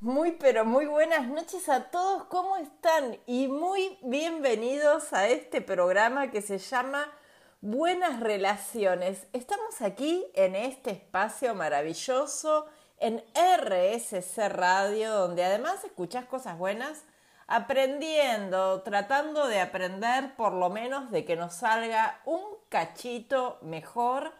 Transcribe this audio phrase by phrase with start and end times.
[0.00, 3.18] Muy, pero muy buenas noches a todos, ¿cómo están?
[3.26, 7.12] Y muy bienvenidos a este programa que se llama
[7.62, 9.26] Buenas Relaciones.
[9.32, 12.66] Estamos aquí en este espacio maravilloso
[12.98, 17.02] en RSC Radio, donde además escuchas cosas buenas,
[17.48, 24.32] aprendiendo, tratando de aprender por lo menos de que nos salga un cachito mejor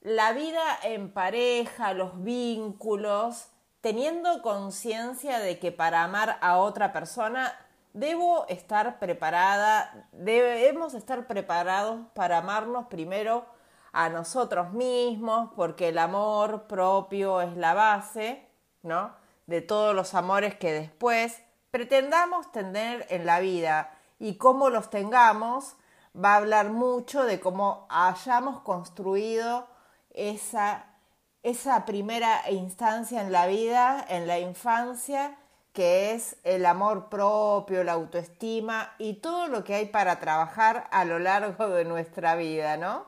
[0.00, 3.51] la vida en pareja, los vínculos,
[3.82, 7.52] teniendo conciencia de que para amar a otra persona
[7.92, 13.44] debo estar preparada, debemos estar preparados para amarnos primero
[13.92, 18.48] a nosotros mismos, porque el amor propio es la base,
[18.82, 19.14] ¿no?
[19.46, 25.76] De todos los amores que después pretendamos tener en la vida y cómo los tengamos
[26.16, 29.66] va a hablar mucho de cómo hayamos construido
[30.10, 30.91] esa,
[31.42, 35.36] esa primera instancia en la vida, en la infancia,
[35.72, 41.04] que es el amor propio, la autoestima y todo lo que hay para trabajar a
[41.04, 43.06] lo largo de nuestra vida, ¿no?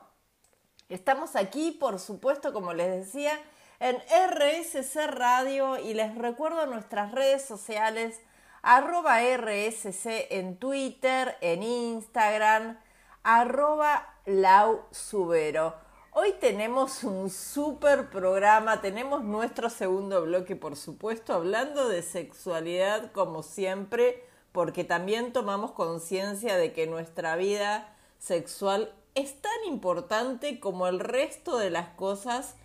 [0.89, 3.39] Estamos aquí, por supuesto, como les decía,
[3.79, 8.19] en RSC Radio y les recuerdo nuestras redes sociales,
[8.61, 12.79] arroba RSC en Twitter, en Instagram,
[13.23, 15.84] arroba Lau Subero.
[16.17, 23.43] Hoy tenemos un súper programa, tenemos nuestro segundo bloque, por supuesto, hablando de sexualidad como
[23.43, 31.01] siempre, porque también tomamos conciencia de que nuestra vida sexual es tan importante como el
[31.01, 32.55] resto de las cosas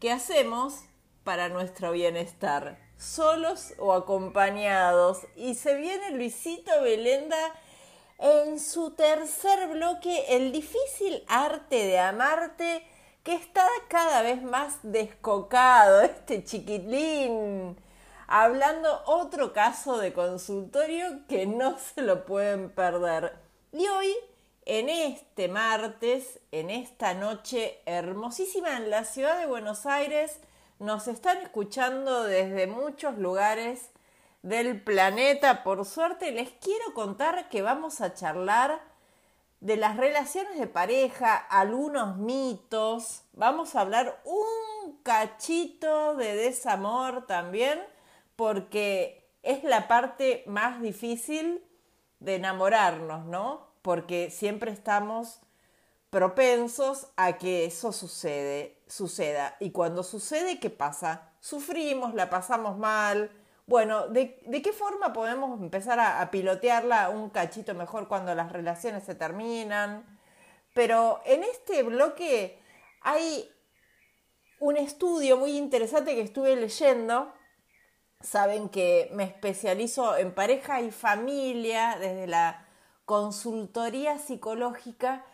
[0.00, 0.74] que hacemos
[1.24, 5.20] para nuestro bienestar, solos o acompañados.
[5.34, 7.38] Y se viene Luisito Belenda
[8.18, 12.84] en su tercer bloque, el difícil arte de amarte
[13.22, 17.76] que está cada vez más descocado, este chiquitín,
[18.26, 23.36] hablando otro caso de consultorio que no se lo pueden perder.
[23.72, 24.14] Y hoy,
[24.64, 30.38] en este martes, en esta noche hermosísima en la ciudad de Buenos Aires,
[30.78, 33.90] nos están escuchando desde muchos lugares
[34.42, 35.64] del planeta.
[35.64, 38.80] Por suerte, les quiero contar que vamos a charlar
[39.60, 47.80] de las relaciones de pareja, algunos mitos, vamos a hablar un cachito de desamor también,
[48.36, 51.64] porque es la parte más difícil
[52.20, 53.68] de enamorarnos, ¿no?
[53.82, 55.40] Porque siempre estamos
[56.10, 59.56] propensos a que eso sucede, suceda.
[59.60, 61.32] Y cuando sucede, ¿qué pasa?
[61.40, 63.30] Sufrimos, la pasamos mal,
[63.68, 69.14] bueno, ¿de, qué forma podemos empezar a, pilotearla un cachito mejor cuando las relaciones se
[69.14, 70.18] terminan?
[70.72, 72.58] Pero en este bloque
[73.02, 73.46] hay
[74.58, 77.30] un estudio muy interesante que estuve leyendo.
[78.22, 82.66] Saben que me especializo en pareja y familia desde la
[83.04, 85.26] consultoría psicológica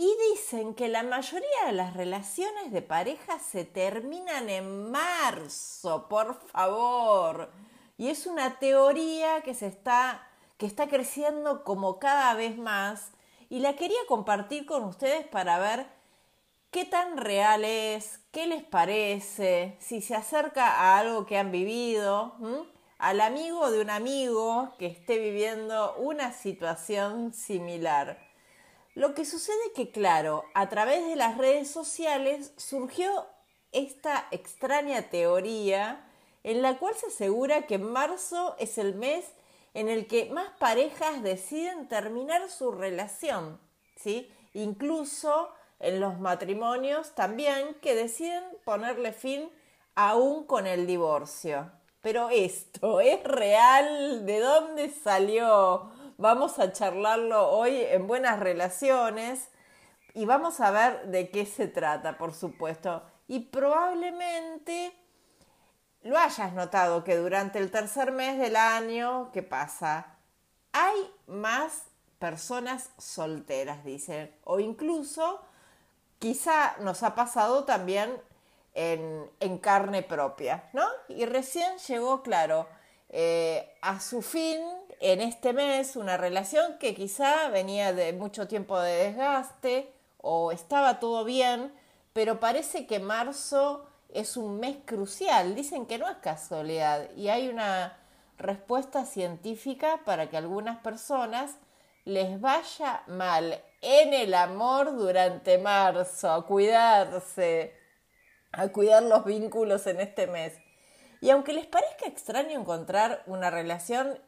[0.00, 6.40] y dicen que la mayoría de las relaciones de pareja se terminan en marzo, por
[6.52, 7.50] favor.
[7.96, 10.24] Y es una teoría que se está,
[10.56, 13.10] que está creciendo como cada vez más.
[13.48, 15.88] Y la quería compartir con ustedes para ver
[16.70, 22.36] qué tan real es, qué les parece, si se acerca a algo que han vivido,
[22.98, 28.27] al amigo de un amigo que esté viviendo una situación similar.
[28.94, 33.26] Lo que sucede que, claro, a través de las redes sociales surgió
[33.72, 36.04] esta extraña teoría
[36.42, 39.24] en la cual se asegura que marzo es el mes
[39.74, 43.60] en el que más parejas deciden terminar su relación,
[43.96, 44.32] ¿sí?
[44.54, 49.50] Incluso en los matrimonios también que deciden ponerle fin
[49.94, 51.70] aún con el divorcio.
[52.00, 55.90] Pero esto es real, ¿de dónde salió?
[56.20, 59.50] Vamos a charlarlo hoy en buenas relaciones
[60.14, 63.04] y vamos a ver de qué se trata, por supuesto.
[63.28, 64.92] Y probablemente
[66.02, 70.18] lo hayas notado que durante el tercer mes del año, ¿qué pasa?
[70.72, 71.84] Hay más
[72.18, 75.40] personas solteras, dicen, o incluso
[76.18, 78.20] quizá nos ha pasado también
[78.74, 80.84] en, carne propia, ¿no?
[81.06, 82.66] Y recién llegó, claro,
[83.08, 88.78] eh, a su fin en este mes una relación que quizá venía de mucho tiempo
[88.80, 91.72] de desgaste o estaba todo bien,
[92.12, 95.54] pero parece que marzo es un mes crucial.
[95.54, 97.96] Dicen que no es casualidad y hay una
[98.36, 101.56] respuesta científica para que algunas personas
[102.04, 107.74] les vaya mal en el amor durante marzo, a cuidarse,
[108.52, 110.54] a cuidar los vínculos en este mes.
[111.20, 114.18] Y aunque les parezca extraño encontrar una relación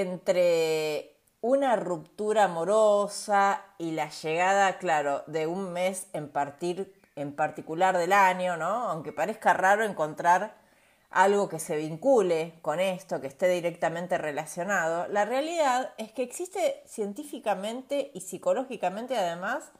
[0.00, 6.32] entre una ruptura amorosa y la llegada, claro, de un mes en,
[7.16, 8.88] en particular del año, ¿no?
[8.88, 10.56] Aunque parezca raro encontrar
[11.10, 16.82] algo que se vincule con esto, que esté directamente relacionado, la realidad es que existe
[16.86, 19.70] científicamente y psicológicamente además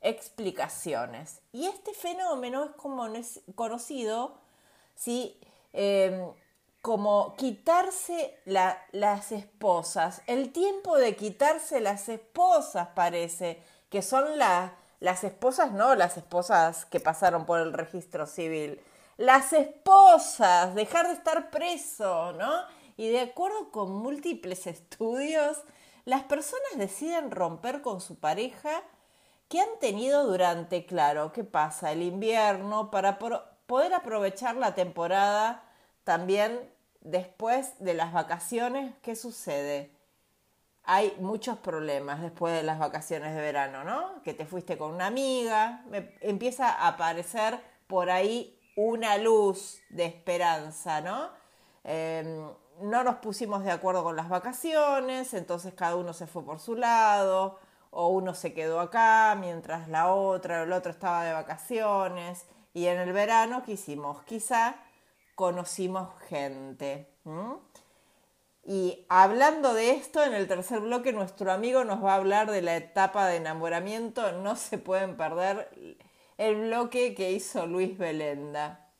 [0.00, 1.42] explicaciones.
[1.52, 3.06] Y este fenómeno es como
[3.54, 4.38] conocido
[4.94, 5.38] ¿sí?
[5.72, 6.32] Em,
[6.88, 15.72] como quitarse las esposas, el tiempo de quitarse las esposas parece, que son las esposas,
[15.72, 18.80] no las esposas que pasaron por el registro civil,
[19.18, 22.50] las esposas, dejar de estar preso, ¿no?
[22.96, 25.58] Y de acuerdo con múltiples estudios,
[26.06, 28.82] las personas deciden romper con su pareja
[29.50, 31.92] que han tenido durante, claro, ¿qué pasa?
[31.92, 35.64] El invierno para poder aprovechar la temporada
[36.04, 38.94] también después de las vacaciones.
[39.02, 39.90] ¿Qué sucede?
[40.84, 44.22] Hay muchos problemas después de las vacaciones de verano, ¿no?
[44.22, 45.84] Que te fuiste con una amiga,
[46.20, 51.30] empieza a aparecer por ahí una luz de esperanza, ¿no?
[51.84, 52.48] Em,
[52.80, 56.74] no nos pusimos de acuerdo con las vacaciones, entonces cada uno se fue por su
[56.76, 57.58] lado,
[57.90, 62.46] o uno se quedó acá mientras la otra el otro estaba de vacaciones.
[62.74, 64.22] Y en el verano, ¿qué hicimos?
[64.24, 64.76] Quizá
[65.38, 67.06] conocimos gente.
[68.64, 72.60] Y hablando de esto, en el tercer bloque nuestro amigo nos va a hablar de
[72.60, 74.32] la etapa de enamoramiento.
[74.32, 75.96] No se pueden perder
[76.38, 78.90] el bloque que hizo Luis Belenda.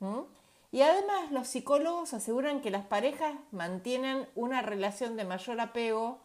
[0.71, 6.21] Y además los psicólogos aseguran que las parejas mantienen una relación de mayor apego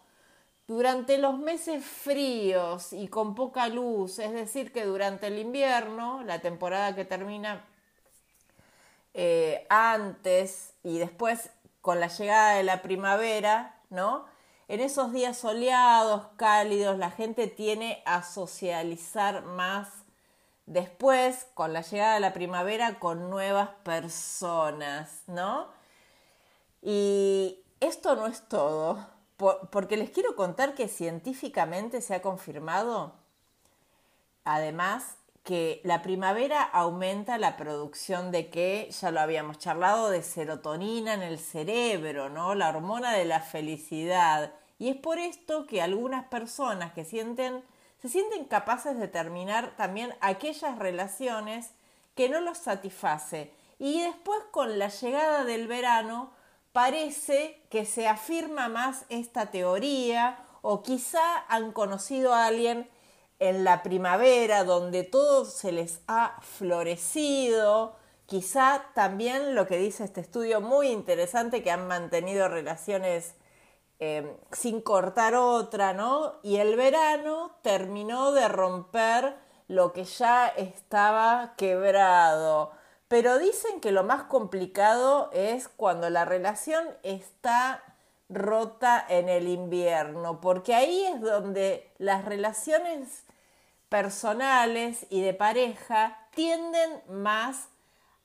[0.68, 6.38] durante los meses fríos y con poca luz, es decir, que durante el invierno, la
[6.38, 7.66] temporada que termina
[9.14, 11.50] eh, antes y después
[11.82, 14.26] con la llegada de la primavera, ¿no?
[14.68, 19.90] En esos días soleados, cálidos, la gente tiene a socializar más
[20.66, 25.68] después, con la llegada de la primavera, con nuevas personas, ¿no?
[26.82, 29.06] Y esto no es todo,
[29.72, 33.14] porque les quiero contar que científicamente se ha confirmado,
[34.46, 41.14] además, que la primavera aumenta la producción de que, ya lo habíamos charlado, de serotonina
[41.14, 42.56] en el cerebro, ¿no?
[42.56, 44.54] La hormona de la felicidad.
[44.80, 47.64] Y es por esto que algunas personas que sienten
[48.04, 51.72] se sienten capaces de terminar también aquellas relaciones
[52.16, 53.54] que no los satisface.
[53.80, 56.30] Y después con la llegada del verano
[56.74, 62.90] parece que se afirma más esta teoría o quizá han conocido a alguien
[63.40, 67.96] en la primavera donde todo se les ha florecido.
[68.26, 73.36] Quizá también lo que dice este estudio muy interesante que han mantenido relaciones
[74.06, 76.34] Em, sin cortar otra, ¿no?
[76.44, 79.36] Y el verano terminó de romper
[79.70, 82.72] lo que ya estaba quebrado.
[83.08, 87.82] Pero dicen que lo más complicado es cuando la relación está
[88.28, 93.23] rota en el invierno, porque ahí es donde las relaciones
[93.94, 97.70] personales y de pareja tienden más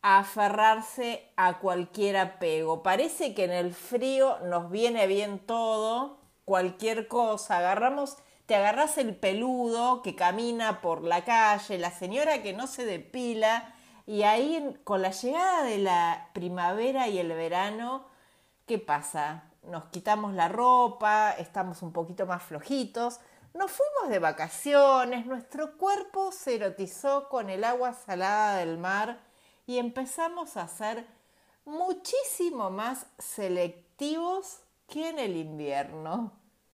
[0.00, 2.82] a aferrarse a cualquier apego.
[2.82, 7.58] Parece que en el frío nos viene bien todo, cualquier cosa.
[7.58, 8.16] Agarramos,
[8.46, 13.74] te agarras el peludo que camina por la calle, la señora que no se depila,
[14.06, 18.06] y ahí con la llegada de la primavera y el verano,
[18.64, 19.42] ¿qué pasa?
[19.64, 23.20] Nos quitamos la ropa, estamos un poquito más flojitos,
[23.54, 29.20] nos fuimos de vacaciones, nuestro cuerpo se erotizó con el agua salada del mar
[29.66, 31.06] y empezamos a ser
[31.64, 36.32] muchísimo más selectivos que en el invierno.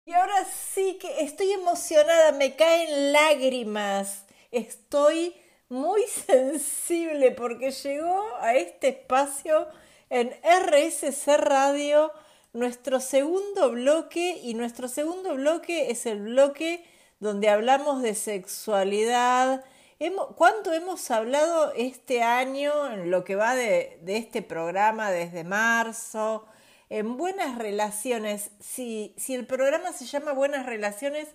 [0.06, 5.36] Y ahora sí que estoy emocionada, me caen lágrimas, estoy
[5.70, 9.68] muy sensible porque llegó a este espacio
[10.10, 12.12] en RSC Radio
[12.54, 16.84] nuestro segundo bloque y nuestro segundo bloque es el bloque
[17.20, 19.64] donde hablamos de sexualidad,
[20.36, 26.48] ¿Cuánto hemos hablado este año, en lo que va de, este programa desde marzo?
[26.90, 31.28] En buenas relaciones, si, si el programa se llama Buenas Relaciones,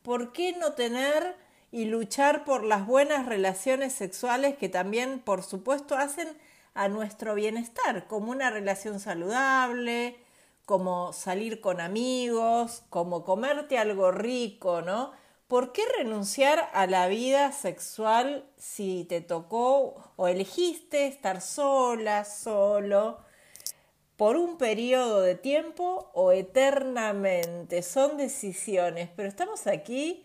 [0.00, 1.36] ¿por qué no tener
[1.70, 6.28] y luchar por las buenas relaciones sexuales que también, por supuesto, hacen
[6.72, 10.16] a nuestro bienestar, como una relación saludable,
[10.66, 15.12] como salir con amigos, como comerte algo rico, ¿no?
[15.46, 23.18] ¿por qué renunciar a la vida sexual si te tocó o elegiste estar sola, solo?
[24.16, 27.82] por un periodo de tiempo o eternamente.
[27.82, 30.24] Son decisiones, pero estamos aquí.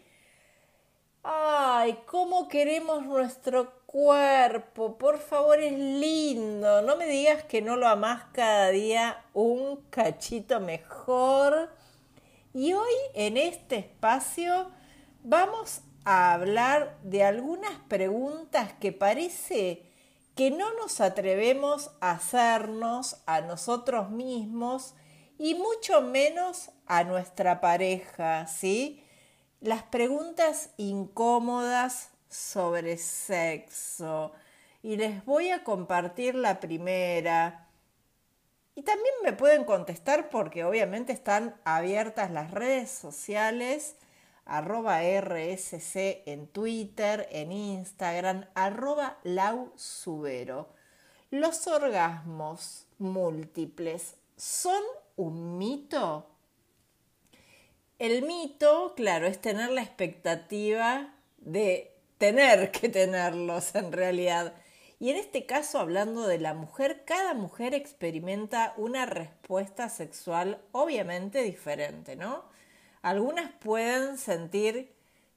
[1.24, 5.00] Ay, cómo queremos nuestro cuerpo.
[5.00, 6.84] Por favor, es lindo.
[6.84, 11.72] No me digas que no lo amás cada día un cachito mejor.
[12.54, 14.70] Y hoy en este espacio
[15.24, 19.84] vamos a hablar de algunas preguntas que parece
[20.36, 24.94] que no nos atrevemos a hacernos a nosotros mismos
[25.40, 29.04] y mucho menos a nuestra pareja, ¿sí?
[29.62, 34.32] Las preguntas incómodas sobre sexo.
[34.82, 37.68] Y les voy a compartir la primera.
[38.76, 43.96] Y también me pueden contestar porque obviamente están abiertas las redes sociales
[44.50, 50.70] arroba RSC en Twitter, en Instagram, arroba lausubero.
[51.30, 54.82] ¿Los orgasmos múltiples son
[55.16, 56.26] un mito?
[58.00, 64.54] El mito, claro, es tener la expectativa de tener que tenerlos en realidad.
[65.00, 71.42] Y en este caso, hablando de la mujer, cada mujer experimenta una respuesta sexual obviamente
[71.42, 72.44] diferente, ¿no?
[73.02, 74.94] Algunas pueden sentir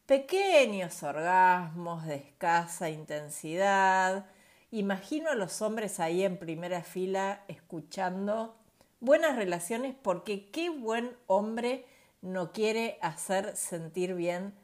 [0.07, 4.27] pequeños orgasmos de escasa intensidad.
[4.73, 8.57] Imagino a los hombres ahí en primera fila escuchando
[8.99, 11.87] buenas relaciones porque qué buen hombre
[12.21, 14.55] no quiere hacer sentir bien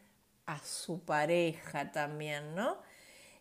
[0.48, 2.78] a su pareja también, ¿no?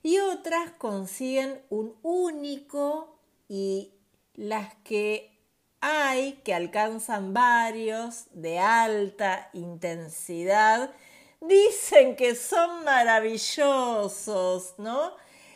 [0.03, 3.93] Y otras consiguen un único y
[4.35, 5.39] las que
[5.79, 10.91] hay que alcanzan varios de alta intensidad,
[11.39, 15.13] dicen que son maravillosos, ¿no?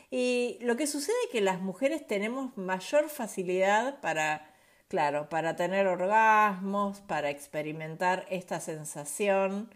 [0.10, 4.54] Y lo que sucede es que las mujeres tenemos mayor facilidad para,
[4.88, 9.70] claro, para tener orgasmos, para experimentar esta sensación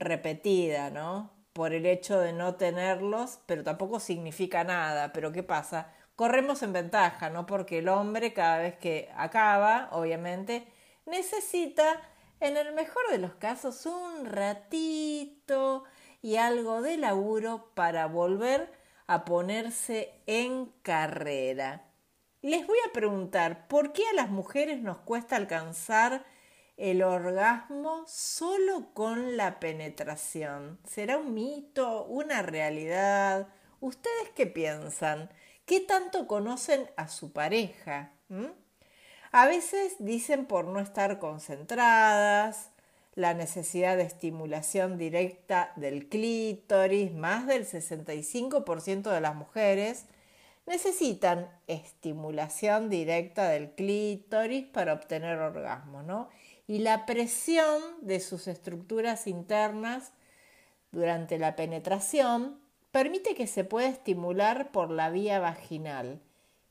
[0.00, 1.30] repetida, ¿no?
[1.52, 5.12] Por el hecho de no tenerlos, pero tampoco significa nada.
[5.12, 5.92] Pero ¿qué pasa?
[6.20, 7.46] corremos en ventaja, ¿no?
[7.46, 10.66] Porque el hombre cada vez que acaba, obviamente,
[11.06, 11.98] necesita,
[12.40, 15.84] en el mejor de los casos, un ratito
[16.20, 18.70] y algo de laburo para volver
[19.06, 21.86] a ponerse en carrera.
[22.42, 26.26] Les voy a preguntar, ¿por qué a las mujeres nos cuesta alcanzar
[26.80, 30.78] el orgasmo solo con la penetración?
[30.88, 33.48] ¿Será un mito, una realidad?
[33.80, 35.30] ¿Ustedes qué piensan?
[35.66, 38.12] ¿Qué tanto conocen a su pareja?
[39.30, 42.70] A veces dicen por no estar concentradas,
[43.14, 50.06] la necesidad de estimulación directa del clítoris, más del 65% de las mujeres
[50.66, 56.28] necesitan estimulación directa del clítoris para obtener orgasmo, ¿no?
[56.70, 60.12] Y la presión de sus estructuras internas
[60.92, 62.60] durante la penetración
[62.92, 66.20] permite que se pueda estimular por la vía vaginal,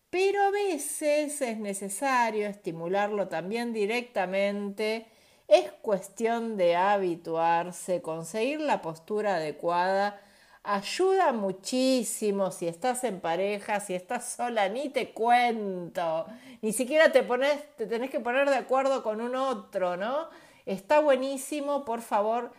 [0.10, 5.06] pero a veces es necesario estimularlo también directamente.
[5.50, 10.22] Es cuestión de habituarse, conseguir la postura adecuada.
[10.72, 16.28] Ayuda muchísimo si estás en pareja, si estás sola, ni te cuento.
[16.62, 20.30] Ni siquiera te, pones, te tenés que poner de acuerdo con un otro, ¿no?
[20.68, 22.52] Está buenísimo, por favor,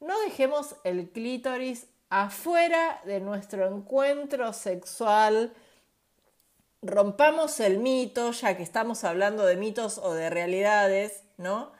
[0.00, 5.52] no dejemos el clítoris afuera de nuestro encuentro sexual,
[6.80, 11.72] rompamos el mito, ya que estamos hablando de mitos o de realidades, ¿no?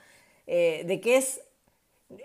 [0.47, 1.41] Eh, de que es,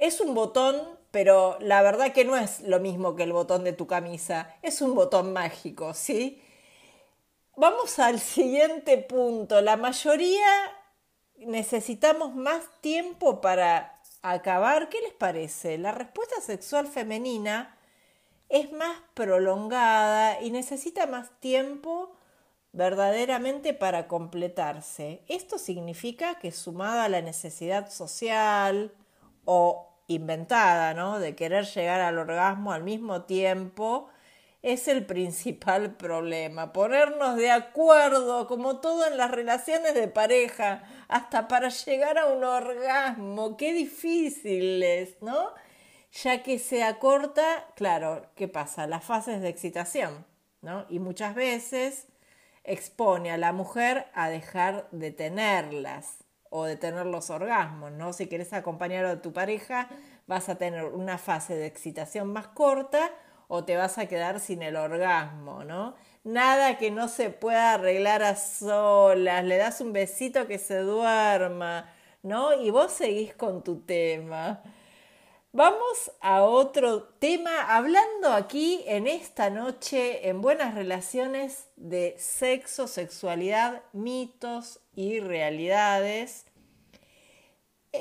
[0.01, 3.71] es un botón, pero la verdad que no es lo mismo que el botón de
[3.71, 6.43] tu camisa, es un botón mágico, ¿sí?
[7.55, 9.61] Vamos al siguiente punto.
[9.61, 10.45] La mayoría
[11.37, 14.89] necesitamos más tiempo para acabar.
[14.89, 15.77] ¿Qué les parece?
[15.77, 17.77] La respuesta sexual femenina
[18.49, 22.11] es más prolongada y necesita más tiempo
[22.73, 25.23] verdaderamente para completarse.
[25.29, 28.91] Esto significa que sumada a la necesidad social
[29.45, 31.19] o inventada, ¿no?
[31.19, 34.09] De querer llegar al orgasmo al mismo tiempo,
[34.61, 36.73] es el principal problema.
[36.73, 42.43] Ponernos de acuerdo, como todo en las relaciones de pareja, hasta para llegar a un
[42.43, 43.57] orgasmo.
[43.57, 45.53] Qué difícil es, ¿no?
[46.23, 48.87] ya que se acorta, claro, ¿qué pasa?
[48.87, 50.25] Las fases de excitación,
[50.61, 50.85] ¿no?
[50.89, 52.07] Y muchas veces
[52.63, 56.24] expone a la mujer a dejar de tenerlas
[56.55, 58.13] o de tener los orgasmos, ¿no?
[58.13, 59.89] Si quieres acompañar a tu pareja,
[60.27, 63.11] vas a tener una fase de excitación más corta
[63.47, 65.95] o te vas a quedar sin el orgasmo, ¿no?
[66.25, 71.89] nada que no se pueda arreglar a solas, le das un besito que se duerma,
[72.23, 72.53] ¿no?
[72.61, 74.61] Y vos seguís con tu tema.
[75.53, 83.83] Vamos a otro tema, hablando aquí en esta noche en Buenas Relaciones de sexo, sexualidad,
[83.93, 86.44] mitos y realidades.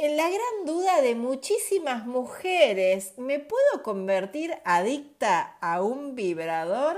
[0.01, 6.97] En la gran duda de muchísimas mujeres, ¿me puedo convertir adicta a un vibrador?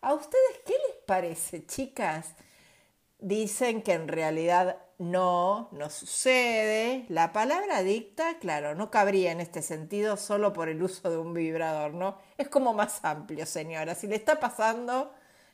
[0.00, 2.34] ¿A ustedes qué les parece, chicas?
[3.20, 7.06] Dicen que en realidad no, no sucede.
[7.08, 11.34] La palabra dicta, claro, no cabría en este sentido solo por el uso de un
[11.34, 12.18] vibrador, ¿no?
[12.38, 13.94] Es como más amplio, señora.
[13.94, 15.12] Si le está pasando,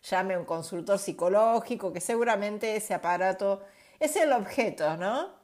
[0.08, 3.62] llame a un consultor psicológico, que seguramente ese aparato
[4.00, 5.37] es el objeto, ¿no?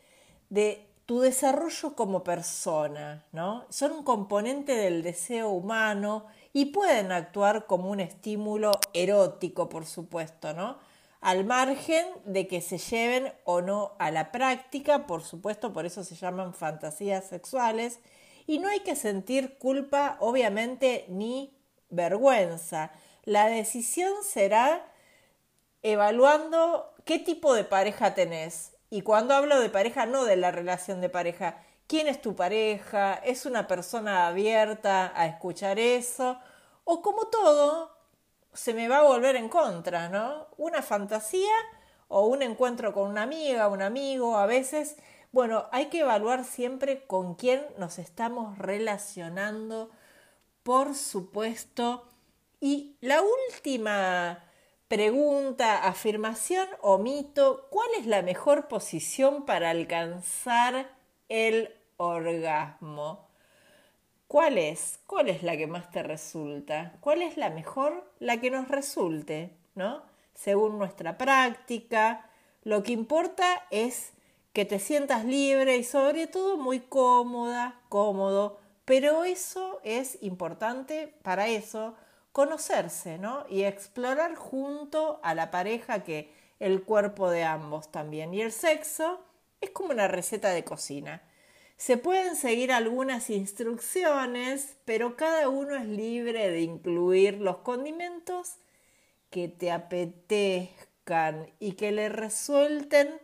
[0.51, 3.65] de tu desarrollo como persona, ¿no?
[3.71, 10.53] Son un componente del deseo humano y pueden actuar como un estímulo erótico, por supuesto,
[10.53, 10.79] ¿no?
[11.23, 16.05] Al margen de que se lleven o no a la práctica, por supuesto, por eso
[16.05, 18.01] se llaman fantasías sexuales,
[18.47, 21.57] y no hay que sentir culpa, obviamente, ni
[21.89, 22.93] vergüenza.
[23.25, 24.87] La decisión será
[25.83, 31.01] evaluando qué tipo de pareja tenés, y cuando hablo de pareja, no de la relación
[31.01, 31.61] de pareja.
[31.89, 33.15] ¿Quién es tu pareja?
[33.15, 36.39] ¿Es una persona abierta a escuchar eso?
[36.85, 37.97] O como todo,
[38.53, 40.47] se me va a volver en contra, ¿no?
[40.57, 41.55] Una fantasía
[42.09, 44.97] o un encuentro con una amiga, un amigo, a veces,
[45.33, 49.91] bueno, hay que evaluar siempre con quién nos estamos relacionando,
[50.63, 52.07] por supuesto.
[52.65, 54.43] Y la última
[54.89, 60.91] Pregunta, afirmación o mito, ¿cuál es la mejor posición para alcanzar
[61.29, 63.29] el orgasmo?
[64.29, 64.99] ¿Cuál es?
[65.07, 66.95] ¿Cuál es la que más te resulta?
[67.01, 68.11] ¿Cuál es la mejor?
[68.19, 70.03] La que nos resulte, ¿no?
[70.33, 72.31] Según nuestra práctica,
[72.63, 74.15] lo que importa es
[74.55, 81.49] que te sientas libre y sobre todo muy cómoda, cómodo, pero eso es importante para
[81.49, 81.95] eso
[82.35, 83.47] conocerse, ¿no?
[83.49, 88.35] Y explorar junto a la pareja que el cuerpo de ambos también.
[88.35, 89.25] Y el sexo
[89.61, 91.23] es como una receta de cocina.
[91.77, 98.57] Se pueden seguir algunas instrucciones, pero cada uno es libre de incluir los condimentos
[99.31, 103.21] que te apetezcan y que le resulten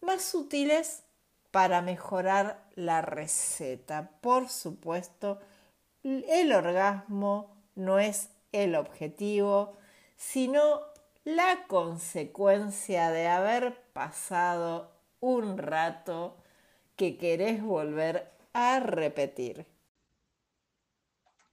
[0.00, 1.02] más útiles
[1.50, 4.12] para mejorar la receta.
[4.20, 5.40] Por supuesto,
[6.04, 9.76] el orgasmo no es el objetivo,
[10.16, 10.80] sino
[11.24, 16.36] la consecuencia de haber pasado un rato
[16.96, 19.66] que querés volver a repetir.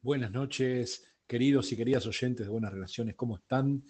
[0.01, 3.83] Buenas noches, queridos y queridas oyentes de Buenas Relaciones, ¿cómo están?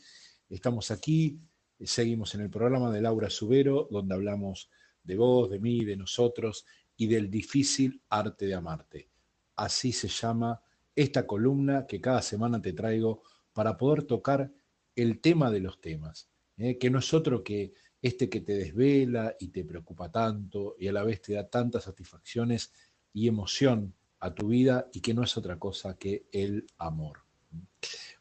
[0.49, 1.39] Estamos aquí
[1.83, 4.69] Seguimos en el programa de Laura Subero, donde hablamos
[5.03, 6.63] de vos, de mí, de nosotros
[6.95, 9.09] y del difícil arte de amarte.
[9.55, 10.61] Así se llama
[10.95, 13.23] esta columna que cada semana te traigo
[13.53, 14.51] para poder tocar
[14.95, 16.77] el tema de los temas, ¿eh?
[16.77, 20.91] que no es otro que este que te desvela y te preocupa tanto y a
[20.91, 22.73] la vez te da tantas satisfacciones
[23.13, 27.19] y emoción a tu vida y que no es otra cosa que el amor.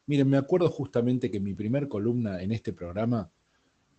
[0.05, 3.31] Miren, me acuerdo justamente que mi primer columna en este programa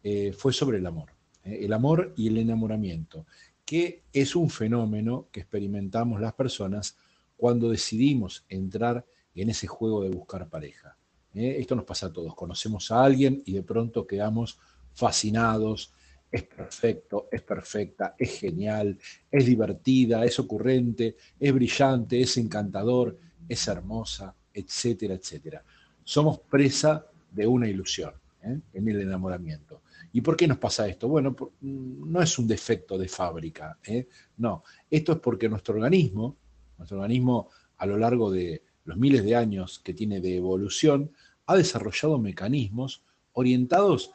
[0.02, 1.12] eh, fue sobre el amor,
[1.44, 1.60] ¿eh?
[1.62, 3.26] el amor y el enamoramiento,
[3.64, 6.96] que es un fenómeno que experimentamos las personas
[7.42, 10.96] cuando decidimos entrar en ese juego de buscar pareja.
[11.34, 11.56] ¿eh?
[11.58, 14.60] Esto nos pasa a todos, conocemos a alguien y de pronto quedamos
[14.94, 15.92] fascinados,
[16.30, 18.96] es perfecto, es perfecta, es genial,
[19.28, 25.64] es divertida, es ocurrente, es brillante, es encantador, es hermosa, etcétera, etcétera.
[26.04, 29.82] Somos presa de una ilusión en el enamoramiento.
[30.12, 31.08] ¿Y por qué nos pasa esto?
[31.08, 34.06] Bueno, no es un defecto de fábrica, ¿eh?
[34.36, 36.36] no, esto es porque nuestro organismo,
[36.82, 41.12] nuestro organismo a lo largo de los miles de años que tiene de evolución,
[41.46, 44.10] ha desarrollado mecanismos orientados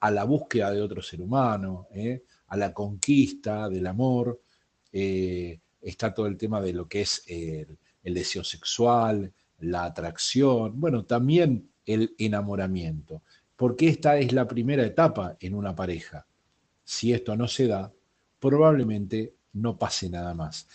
[0.00, 2.24] a la búsqueda de otro ser humano, ¿eh?
[2.48, 4.40] a la conquista del amor,
[4.92, 11.04] eh, está todo el tema de lo que es el, deseo sexual, la atracción, bueno,
[11.04, 13.22] también el enamoramiento
[13.62, 16.26] porque esta es la primera etapa en una pareja.
[16.82, 17.92] Si esto no se da,
[18.40, 20.66] probablemente no pase nada más.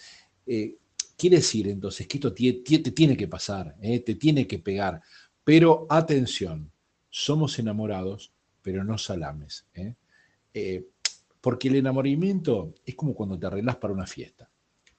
[0.45, 0.78] Eh,
[1.18, 5.02] quiere decir entonces que esto te, tiene que pasar, eh, te tiene que pegar,
[5.44, 6.72] pero atención,
[7.10, 9.66] somos enamorados, pero no salames.
[10.54, 10.88] Eh.
[11.40, 14.50] porque el enamoramiento es como cuando te arreglas para una fiesta.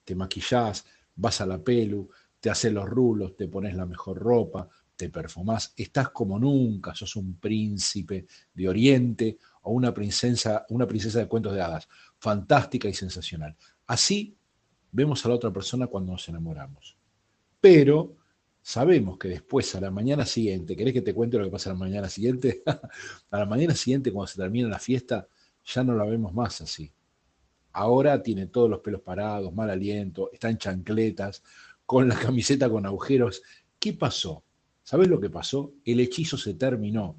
[0.04, 0.84] Te maquillás,
[1.16, 2.08] vas a la pelu,
[2.40, 7.16] te haces los rulos, te pones la mejor ropa, te perfumás, estás como nunca, sos
[7.16, 12.94] un príncipe de Oriente o una princesa, una princesa de cuentos de hadas, fantástica y
[12.94, 13.56] sensacional.
[13.86, 14.37] Así
[14.92, 16.96] vemos a la otra persona cuando nos enamoramos.
[17.60, 18.16] Pero
[18.62, 21.72] sabemos que después, a la mañana siguiente, ¿querés que te cuente lo que pasa a
[21.72, 22.62] la mañana siguiente?
[23.30, 25.28] a la mañana siguiente, cuando se termina la fiesta,
[25.64, 26.92] ya no la vemos más así.
[27.72, 31.42] Ahora tiene todos los pelos parados, mal aliento, está en chancletas,
[31.86, 33.42] con la camiseta con agujeros.
[33.78, 34.44] ¿Qué pasó?
[34.82, 35.72] ¿Sabes lo que pasó?
[35.84, 37.16] El hechizo se terminó.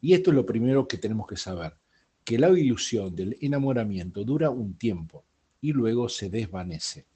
[0.00, 1.76] Y esto es lo primero que tenemos que saber,
[2.24, 5.24] que la ilusión del enamoramiento dura un tiempo
[5.60, 7.06] y luego se desvanece.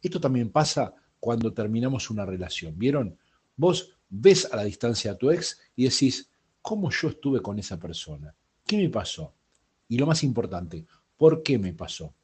[0.00, 2.78] Esto también pasa cuando terminamos una relación.
[2.78, 3.16] ¿Vieron?
[3.56, 6.28] Vos ves a la distancia a tu ex y decís,
[6.60, 8.34] ¿cómo yo estuve con esa persona?
[8.66, 9.34] ¿Qué me pasó?
[9.88, 10.84] Y lo más importante,
[11.16, 12.14] ¿por qué me pasó?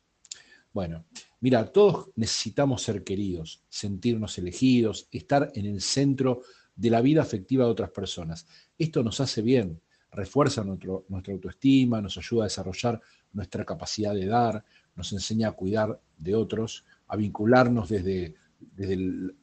[0.72, 1.04] Bueno,
[1.40, 6.42] mira, todos necesitamos ser queridos, sentirnos elegidos, estar en el centro
[6.74, 8.46] de la vida afectiva de otras personas.
[8.78, 13.00] Esto nos hace bien, refuerza nuestra autoestima, nos ayuda a desarrollar
[13.32, 14.64] nuestra capacidad de dar,
[14.98, 18.34] nos enseña a cuidar de otros, a vincularnos desde,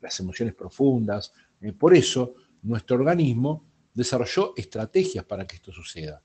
[0.02, 1.32] las emociones profundas.
[1.62, 6.22] Eh, por eso, nuestro organismo desarrolló estrategias para que esto suceda.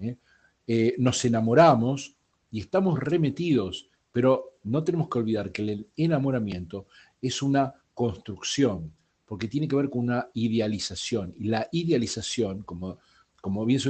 [0.00, 0.16] ¿eh?
[0.66, 2.16] Eh, nos enamoramos
[2.50, 6.88] y estamos remetidos, pero no tenemos que olvidar que el enamoramiento
[7.20, 8.92] es una construcción,
[9.24, 11.32] porque tiene que ver con una idealización.
[11.38, 12.98] Y la idealización, como,
[13.40, 13.80] como, bien,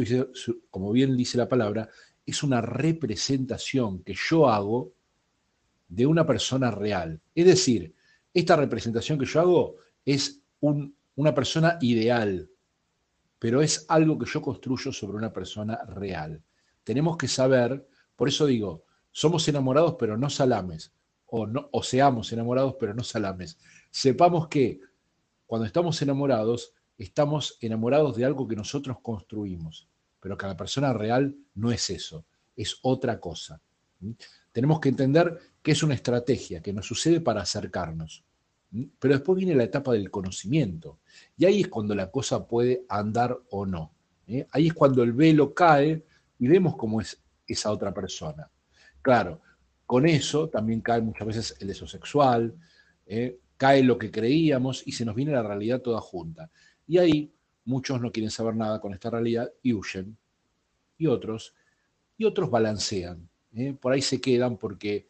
[0.71, 1.89] como bien dice la palabra,
[2.25, 4.93] es una representación que yo hago
[5.89, 7.21] de una persona real.
[7.35, 7.95] Es decir,
[8.33, 12.49] esta representación que yo hago es una persona ideal,
[13.39, 16.43] pero es algo que yo construyo sobre una persona real.
[16.85, 20.93] Tenemos que saber, por eso digo, somos enamorados pero no salames,
[21.27, 23.59] o, o seamos enamorados pero no salames.
[23.91, 24.81] Sepamos que
[25.47, 29.89] cuando estamos enamorados, estamos enamorados de algo que nosotros construimos,
[30.23, 33.61] pero que la persona real no es eso, es otra cosa.
[34.53, 38.25] Tenemos que entender que es una estrategia que nos sucede para acercarnos.
[39.01, 41.01] Pero después viene la etapa del conocimiento.
[41.37, 43.93] Y ahí es cuando la cosa puede andar o no.
[44.29, 44.47] ¿eh?
[44.53, 46.05] Ahí es cuando el velo cae
[46.39, 48.49] y vemos cómo es esa otra persona.
[49.03, 49.41] Claro,
[49.87, 52.55] con eso también cae muchas veces el deseo sexual,
[53.07, 53.41] ¿eh?
[53.57, 56.49] cae lo que creíamos y se nos viene la realidad toda junta.
[56.87, 57.33] Y ahí
[57.65, 60.17] muchos no quieren saber nada con esta realidad y huyen.
[60.99, 61.55] Y otros,
[62.17, 63.29] y otros balancean.
[63.55, 63.75] ¿eh?
[63.79, 65.09] Por ahí se quedan porque,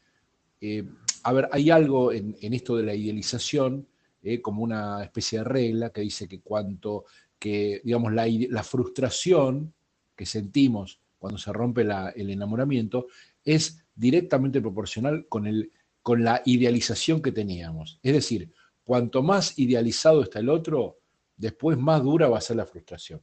[0.61, 0.85] eh,
[1.23, 3.87] a ver, hay algo en, esto de la idealización,
[4.23, 4.41] ¿eh?
[4.41, 7.05] como una especie de regla que dice que cuanto
[7.39, 9.75] que, digamos, la, la frustración
[10.15, 13.07] que sentimos cuando se rompe el enamoramiento
[13.45, 15.71] es directamente proporcional con el
[16.03, 17.99] con la idealización que teníamos.
[18.03, 18.53] Es decir,
[18.85, 20.99] cuanto más idealizado está el otro,
[21.43, 23.21] después más dura va a ser la frustración.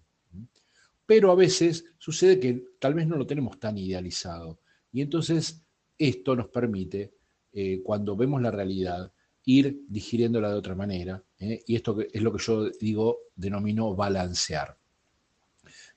[1.05, 4.59] pero a veces sucede que tal vez no lo tenemos tan idealizado.
[4.91, 5.63] Y entonces
[5.97, 7.15] esto nos permite,
[7.51, 9.11] eh, cuando vemos la realidad,
[9.45, 11.23] ir digiriéndola de otra manera.
[11.39, 11.63] ¿eh?
[11.65, 14.77] Y esto es lo que yo digo, denomino balancear.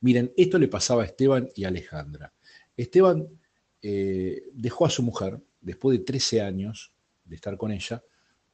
[0.00, 2.32] Miren, esto le pasaba a Esteban y a Alejandra.
[2.74, 3.28] Esteban
[3.82, 6.90] eh, dejó a su mujer después de 13 años
[7.24, 8.02] de estar con ella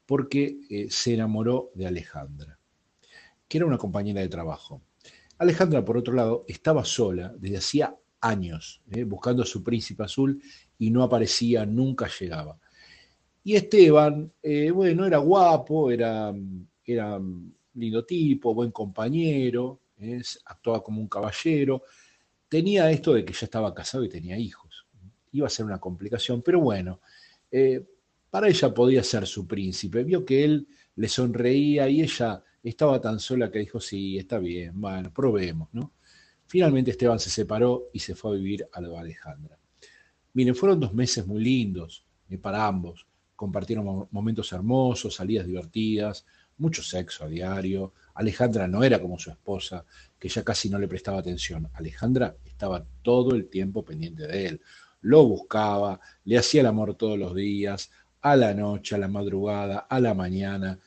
[0.07, 2.58] porque se enamoró de Alejandra,
[3.49, 4.83] que era una compañera de trabajo.
[5.39, 9.05] Alejandra, por otro lado, estaba sola desde hacía años, ¿eh?
[9.05, 10.41] buscando a su príncipe azul
[10.79, 12.59] y no aparecía, nunca llegaba.
[13.45, 16.35] Y Esteban, eh, bueno, era guapo, era,
[16.85, 17.21] era
[17.75, 20.21] lindo tipo, buen compañero, ¿eh?
[20.45, 21.85] actuaba como un caballero,
[22.49, 24.87] tenía esto de que ya estaba casado y tenía hijos.
[25.33, 27.01] Iba a ser una complicación, pero bueno,
[28.31, 30.03] para ella podía ser su príncipe.
[30.03, 34.81] Vio que él le sonreía y ella estaba tan sola que dijo, sí, está bien,
[34.81, 35.93] bueno, probemos, ¿no?
[36.47, 39.59] Finalmente Esteban se separó y se fue a vivir a de Alejandra.
[40.33, 43.07] Miren, fueron dos meses muy lindos eh, para ambos.
[43.37, 46.25] Compartieron momentos hermosos, salidas divertidas,
[46.57, 47.93] mucho sexo a diario.
[48.15, 49.85] Alejandra no era como su esposa,
[50.19, 51.69] que ya casi no le prestaba atención.
[51.75, 54.61] Alejandra estaba todo el tiempo pendiente de él.
[55.03, 59.79] Lo buscaba, le hacía el amor todos los días, a la noche, a la madrugada,
[59.81, 60.79] a la mañana.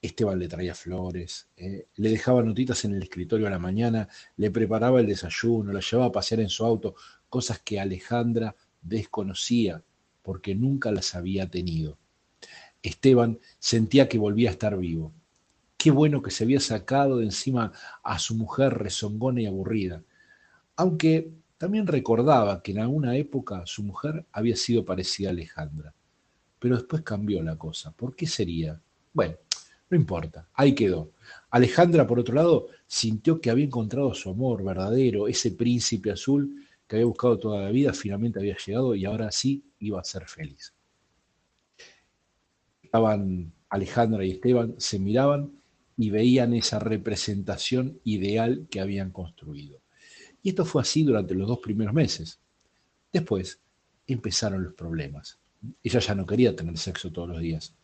[0.00, 4.50] Esteban le traía flores, eh, le dejaba notitas en el escritorio a la mañana, le
[4.50, 6.94] preparaba el desayuno, la llevaba a pasear en su auto,
[7.28, 9.82] cosas que Alejandra desconocía
[10.22, 11.98] porque nunca las había tenido.
[12.82, 15.12] Esteban sentía que volvía a estar vivo.
[15.76, 20.02] Qué bueno que se había sacado de encima a su mujer rezongona y aburrida,
[20.76, 25.94] aunque también recordaba que en alguna época su mujer había sido parecida a Alejandra.
[26.60, 27.90] Pero después cambió la cosa.
[27.90, 28.80] ¿Por qué sería?
[29.12, 29.36] Bueno,
[29.90, 31.12] no importa, ahí quedó.
[31.50, 36.96] Alejandra, por otro lado, sintió que había encontrado su amor verdadero, ese príncipe azul que
[36.96, 40.74] había buscado toda la vida, finalmente había llegado y ahora sí iba a ser feliz.
[42.82, 45.52] Estaban Alejandra y Esteban, se miraban
[45.96, 49.80] y veían esa representación ideal que habían construido.
[50.42, 52.40] Y esto fue así durante los dos primeros meses.
[53.12, 53.60] Después
[54.06, 55.38] empezaron los problemas.
[55.82, 57.74] Ella ya no quería tener sexo todos los días.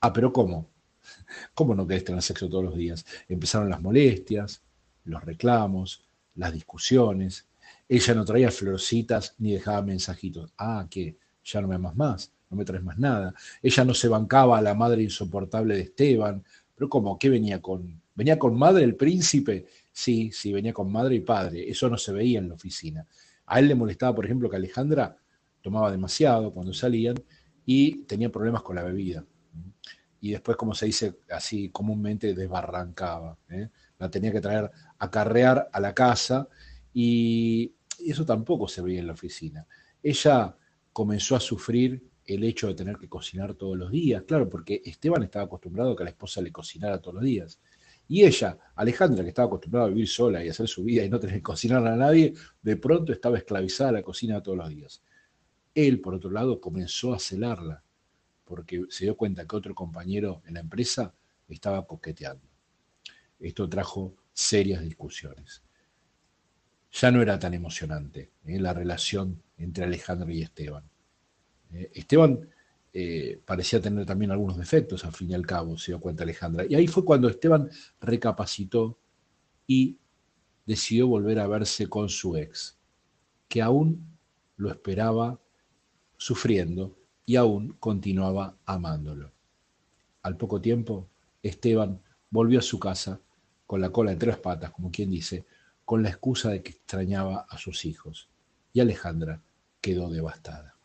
[0.00, 0.71] Ah, pero ¿cómo?
[1.54, 3.04] ¿Cómo no querés tener sexo todos los días?
[3.28, 4.62] Empezaron las molestias,
[5.04, 7.46] los reclamos, las discusiones.
[7.88, 10.52] Ella no traía florcitas ni dejaba mensajitos.
[10.58, 11.16] Ah, ¿qué?
[11.44, 13.34] Ya no me amas más, no me traes más nada.
[13.62, 16.44] Ella no se bancaba a la madre insoportable de Esteban.
[16.74, 17.18] Pero ¿cómo?
[17.18, 18.00] ¿Qué venía con?
[18.14, 19.66] ¿Venía con madre el príncipe?
[19.90, 21.68] Sí, sí, venía con madre y padre.
[21.68, 23.06] Eso no se veía en la oficina.
[23.46, 25.16] A él le molestaba, por ejemplo, que Alejandra
[25.60, 27.16] tomaba demasiado cuando salían
[27.64, 29.24] y tenía problemas con la bebida
[30.22, 33.36] y después, como se dice así comúnmente, desbarrancaba.
[33.50, 33.70] ¿eh?
[33.98, 36.48] La tenía que traer a carrear a la casa
[36.94, 39.66] y eso tampoco se veía en la oficina.
[40.00, 40.56] Ella
[40.92, 45.24] comenzó a sufrir el hecho de tener que cocinar todos los días, claro, porque Esteban
[45.24, 47.60] estaba acostumbrado a que la esposa le cocinara todos los días.
[48.06, 51.18] Y ella, Alejandra, que estaba acostumbrada a vivir sola y hacer su vida y no
[51.18, 52.32] tener que cocinar a nadie,
[52.62, 55.02] de pronto estaba esclavizada a la cocina todos los días.
[55.74, 57.82] Él, por otro lado, comenzó a celarla
[58.52, 61.14] porque se dio cuenta que otro compañero en la empresa
[61.48, 62.46] estaba coqueteando.
[63.40, 65.62] Esto trajo serias discusiones.
[66.92, 68.60] Ya no era tan emocionante ¿eh?
[68.60, 70.84] la relación entre Alejandro y Esteban.
[71.72, 72.46] Eh, Esteban
[72.92, 76.66] eh, parecía tener también algunos defectos, al fin y al cabo, se dio cuenta Alejandra.
[76.68, 77.70] Y ahí fue cuando Esteban
[78.02, 78.98] recapacitó
[79.66, 79.96] y
[80.66, 82.78] decidió volver a verse con su ex,
[83.48, 84.14] que aún
[84.58, 85.40] lo esperaba
[86.18, 89.32] sufriendo y aún continuaba amándolo.
[90.22, 91.08] Al poco tiempo,
[91.42, 93.20] Esteban volvió a su casa
[93.66, 95.46] con la cola entre las patas, como quien dice,
[95.84, 98.28] con la excusa de que extrañaba a sus hijos,
[98.72, 99.42] y Alejandra
[99.80, 100.76] quedó devastada.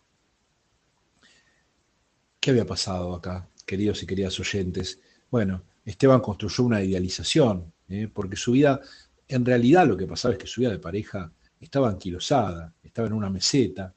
[2.39, 4.99] ¿Qué había pasado acá, queridos y queridas oyentes?
[5.29, 8.09] Bueno, Esteban construyó una idealización, ¿eh?
[8.13, 8.81] porque su vida,
[9.27, 13.13] en realidad lo que pasaba es que su vida de pareja estaba anquilosada, estaba en
[13.13, 13.93] una meseta,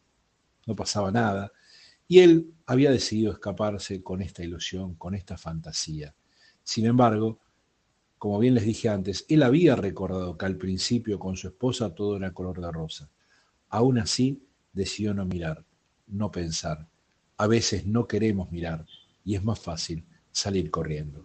[0.66, 1.52] no pasaba nada,
[2.10, 6.12] y él había decidido escaparse con esta ilusión, con esta fantasía.
[6.64, 7.38] Sin embargo,
[8.18, 12.16] como bien les dije antes, él había recordado que al principio con su esposa todo
[12.16, 13.08] era color de rosa.
[13.68, 14.42] Aún así,
[14.72, 15.64] decidió no mirar,
[16.08, 16.88] no pensar.
[17.36, 18.84] A veces no queremos mirar
[19.24, 21.24] y es más fácil salir corriendo.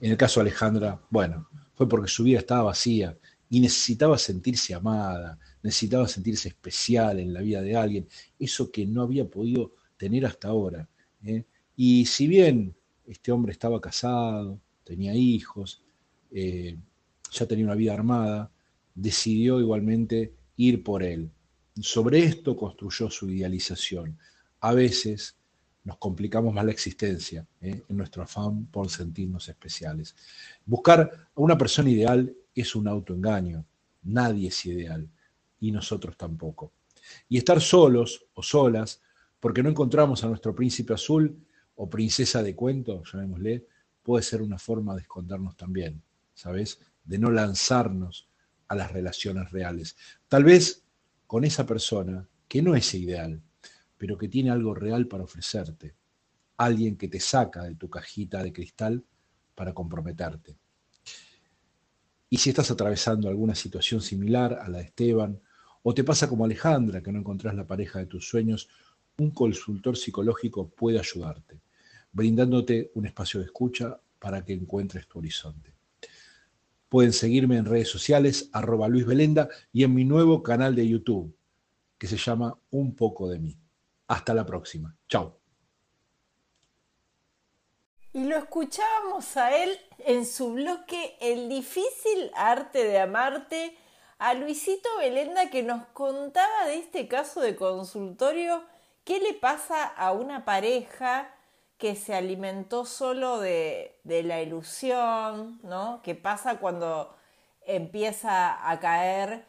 [0.00, 4.74] En el caso de Alejandra, bueno, fue porque su vida estaba vacía y necesitaba sentirse
[4.74, 8.06] amada, necesitaba sentirse especial en la vida de alguien,
[8.38, 10.88] eso que no había podido tener hasta ahora.
[11.22, 11.44] ¿eh?
[11.76, 12.74] Y si bien
[13.06, 15.82] este hombre estaba casado, tenía hijos,
[16.30, 16.78] eh,
[17.30, 18.50] ya tenía una vida armada,
[18.94, 21.30] decidió igualmente ir por él.
[21.78, 24.18] Sobre esto construyó su idealización.
[24.60, 25.36] A veces
[25.84, 27.82] nos complicamos más la existencia ¿eh?
[27.86, 30.16] en nuestro afán por sentirnos especiales.
[30.64, 33.66] Buscar a una persona ideal es un autoengaño.
[34.04, 35.06] Nadie es ideal
[35.60, 36.72] y nosotros tampoco.
[37.28, 39.02] Y estar solos o solas
[39.40, 43.66] porque no encontramos a nuestro príncipe azul o princesa de cuento, llamémosle,
[44.02, 46.02] puede ser una forma de escondernos también,
[46.34, 46.78] ¿sabes?
[47.02, 48.28] De no lanzarnos
[48.68, 49.96] a las relaciones reales.
[50.28, 50.84] Tal vez
[51.26, 53.40] con esa persona que no es ideal,
[53.96, 55.94] pero que tiene algo real para ofrecerte.
[56.56, 59.04] Alguien que te saca de tu cajita de cristal
[59.54, 60.56] para comprometerte.
[62.28, 65.40] Y si estás atravesando alguna situación similar a la de Esteban,
[65.82, 68.68] o te pasa como Alejandra, que no encontrás la pareja de tus sueños,
[69.20, 71.60] un consultor psicológico puede ayudarte,
[72.10, 75.74] brindándote un espacio de escucha para que encuentres tu horizonte.
[76.88, 81.36] Pueden seguirme en redes sociales, arroba Luis Belenda, y en mi nuevo canal de YouTube,
[81.98, 83.58] que se llama Un poco de mí.
[84.08, 84.96] Hasta la próxima.
[85.06, 85.38] Chao.
[88.14, 93.76] Y lo escuchábamos a él en su bloque El difícil arte de amarte,
[94.18, 98.64] a Luisito Belenda que nos contaba de este caso de consultorio,
[99.10, 101.34] qué le pasa a una pareja
[101.78, 106.00] que se alimentó solo de, la ilusión, ¿no?
[106.04, 107.12] ¿Qué pasa cuando
[107.62, 109.46] empieza a caer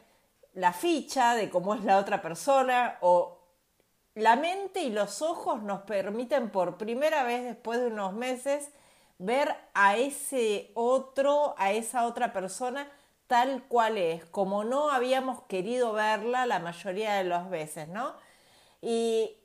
[0.52, 3.38] la ficha de cómo es la otra persona o
[4.16, 8.68] la mente y los ojos nos permiten por primera vez después de unos meses
[9.18, 12.90] ver a ese otro, a esa otra persona
[13.28, 18.16] tal cual es, como no habíamos querido verla la mayoría de las veces, ¿no?
[18.80, 19.36] Y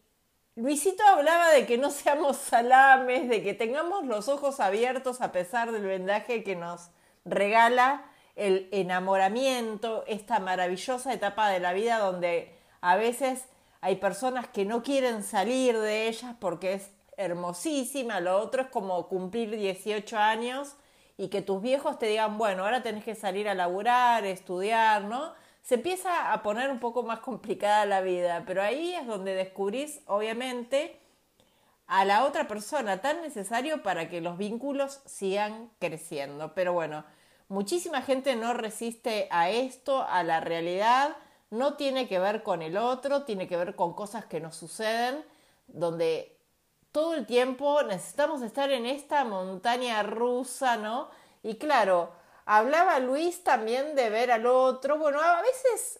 [0.58, 5.72] Luisito hablaba de que no seamos salames, de que tengamos los ojos abiertos a pesar
[5.72, 6.90] del vendaje que nos
[7.26, 8.04] regala
[8.36, 13.46] el enamoramiento, esta maravillosa etapa de la vida donde a veces
[13.82, 19.08] hay personas que no quieren salir de ellas porque es hermosísima, lo otro es como
[19.10, 20.74] cumplir 18 años
[21.18, 25.36] y que tus viejos te digan, bueno, ahora tenés que salir a laburar, estudiar, ¿no?
[25.68, 30.00] Se empieza a poner un poco más complicada la vida, pero ahí es donde descubrís,
[30.06, 30.98] obviamente,
[31.88, 36.54] a la otra persona tan necesario para que los vínculos sigan creciendo.
[36.54, 37.04] Pero bueno,
[37.50, 41.18] muchísima gente no resiste a esto, a la realidad,
[41.50, 45.22] no tiene que ver con el otro, tiene que ver con cosas que nos suceden,
[45.68, 46.40] donde
[46.94, 51.10] todo el tiempo necesitamos estar en esta montaña rusa, ¿no?
[51.44, 52.14] Y claro,
[52.48, 56.00] hablaba Luis también de ver al otro, bueno, a veces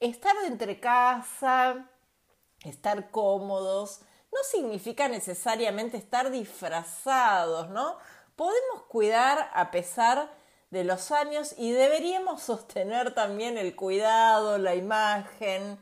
[0.00, 1.88] estar entre casa,
[2.64, 4.00] estar cómodos,
[4.32, 7.98] no significa necesariamente estar disfrazados, ¿no?
[8.34, 10.28] Podemos cuidar a pesar
[10.70, 15.78] de los años y deberíamos sostener también el cuidado, la imagen,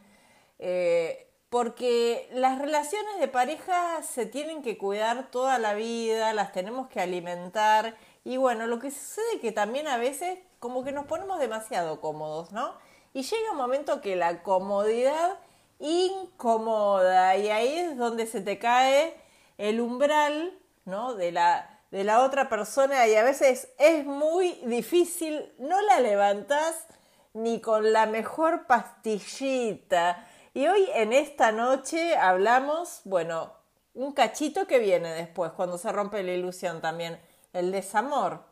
[0.58, 6.88] eh, porque las relaciones de pareja se tienen que cuidar toda la vida, las tenemos
[6.88, 11.06] que alimentar y bueno, lo que sucede es que también a veces como que nos
[11.06, 12.74] ponemos demasiado cómodos, ¿no?
[13.12, 15.38] Y llega un momento que la comodidad
[15.78, 19.14] incomoda y ahí es donde se te cae
[19.58, 21.14] el umbral, ¿no?
[21.14, 26.86] De la, de la otra persona y a veces es muy difícil, no la levantas
[27.34, 33.52] ni con la mejor pastillita y hoy en esta noche hablamos, bueno,
[33.92, 37.20] un cachito que viene después, cuando se rompe la ilusión también,
[37.54, 38.44] el desamor.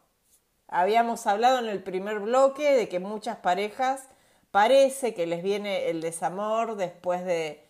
[0.69, 4.09] Habíamos hablado en el primer bloque de que muchas parejas
[4.51, 7.69] parece que les viene el desamor después de,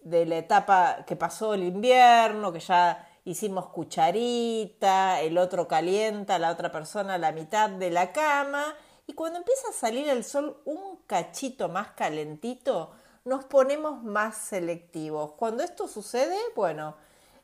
[0.00, 6.52] de la etapa que pasó el invierno, que ya hicimos cucharita, el otro calienta, la
[6.52, 8.76] otra persona la mitad de la cama,
[9.08, 12.92] y cuando empieza a salir el sol un cachito más calentito,
[13.24, 15.32] nos ponemos más selectivos.
[15.32, 16.96] Cuando esto sucede, bueno,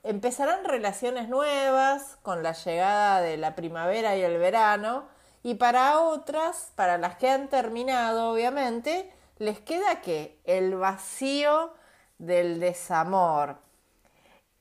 [0.02, 5.06] empezarán relaciones nuevas con la llegada de la primavera y el verano
[5.42, 11.74] y para otras, para las que han terminado, obviamente, les queda que el vacío
[12.18, 13.58] del desamor.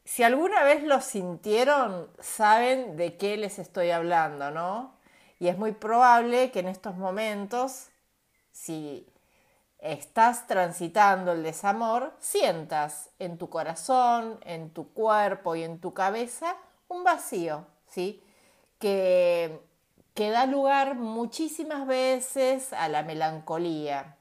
[0.04, 4.96] Si alguna vez lo sintieron, saben de qué les estoy hablando, ¿no?
[5.40, 7.90] Y es muy probable que en estos momentos,
[8.52, 9.11] si
[9.82, 16.56] estás transitando el desamor, sientas en tu corazón, en tu cuerpo y en tu cabeza
[16.88, 18.24] un vacío, ¿sí?
[18.80, 19.60] Que,
[20.14, 24.18] que da lugar muchísimas veces a la melancolía.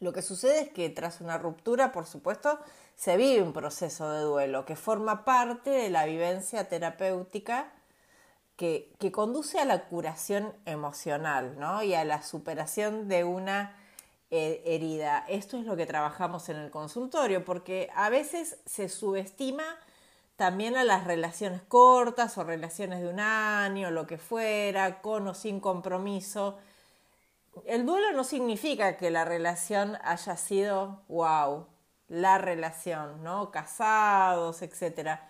[0.00, 2.58] Lo que sucede es que tras una ruptura, por supuesto,
[2.96, 7.72] se vive un proceso de duelo que forma parte de la vivencia terapéutica
[8.56, 11.82] que, conduce a la curación emocional ¿no?
[11.82, 13.76] y a la superación de una
[14.32, 15.24] herida.
[15.28, 19.64] Esto es lo que trabajamos en el consultorio, porque a veces se subestima
[20.36, 25.34] también a las relaciones cortas o relaciones de un año, lo que fuera, con o
[25.34, 26.58] sin compromiso.
[27.66, 31.66] El duelo no significa que la relación haya sido wow,
[32.08, 33.50] la relación, ¿no?
[33.50, 35.28] Casados, etcétera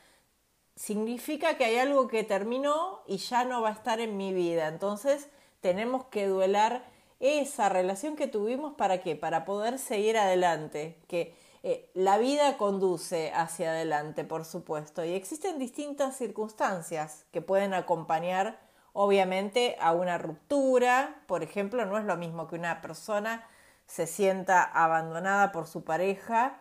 [0.77, 4.69] significa que hay algo que terminó y ya no va a estar en mi vida.
[4.69, 5.29] Entonces
[5.61, 6.85] tenemos que duelar
[7.23, 9.15] esa relación que tuvimos para qué?
[9.15, 15.61] Para poder seguir adelante, que eh, la vida conduce hacia adelante, por supuesto, y existen
[15.61, 18.59] distintas circunstancias que pueden acompañar,
[18.93, 21.23] obviamente, a una ruptura.
[21.29, 23.47] Por ejemplo, no es lo mismo que una persona
[23.87, 26.59] se sienta abandonada por su pareja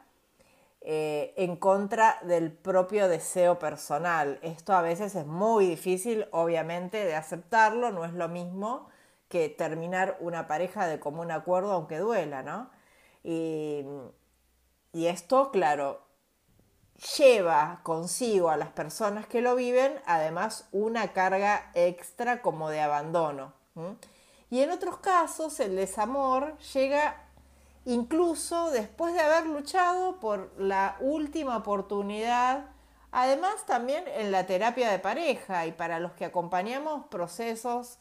[0.81, 4.37] eh, en contra del propio deseo personal.
[4.43, 8.90] Esto a veces es muy difícil, obviamente, de aceptarlo, no es lo mismo
[9.31, 12.69] que terminar una pareja de común acuerdo, aunque duela, ¿no?
[13.23, 13.83] Y,
[14.93, 16.01] esto, claro,
[17.17, 23.53] lleva consigo a las personas que lo viven, además, una carga extra como de abandono.
[24.49, 27.23] Y en otros casos, el desamor llega
[27.85, 32.65] incluso después de haber luchado por la última oportunidad,
[33.11, 37.97] además también en la terapia de pareja y para los que acompañamos procesos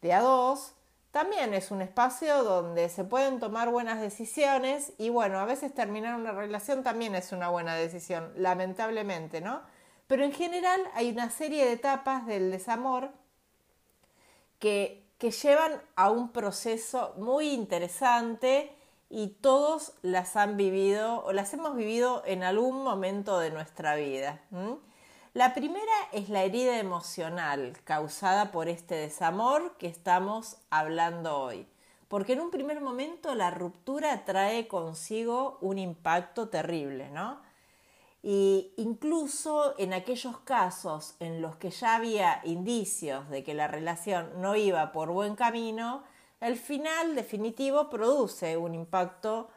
[0.00, 0.74] de a dos,
[1.10, 6.14] también es un espacio donde se pueden tomar buenas decisiones y bueno, a veces terminar
[6.14, 9.62] una relación también es una buena decisión, lamentablemente, ¿no?
[10.06, 13.10] Pero en general hay una serie de etapas del desamor
[14.60, 18.76] que, que llevan a un proceso muy interesante
[19.08, 24.40] y todos las han vivido o las hemos vivido en algún momento de nuestra vida.
[25.32, 31.68] La primera es la herida emocional causada por este desamor que estamos hablando hoy,
[32.08, 37.40] porque en un primer momento la ruptura trae consigo un impacto terrible, ¿no?
[38.24, 44.32] Y incluso en aquellos casos en los que ya había indicios de que la relación
[44.40, 46.02] no iba por buen camino,
[46.40, 49.48] el final definitivo produce un impacto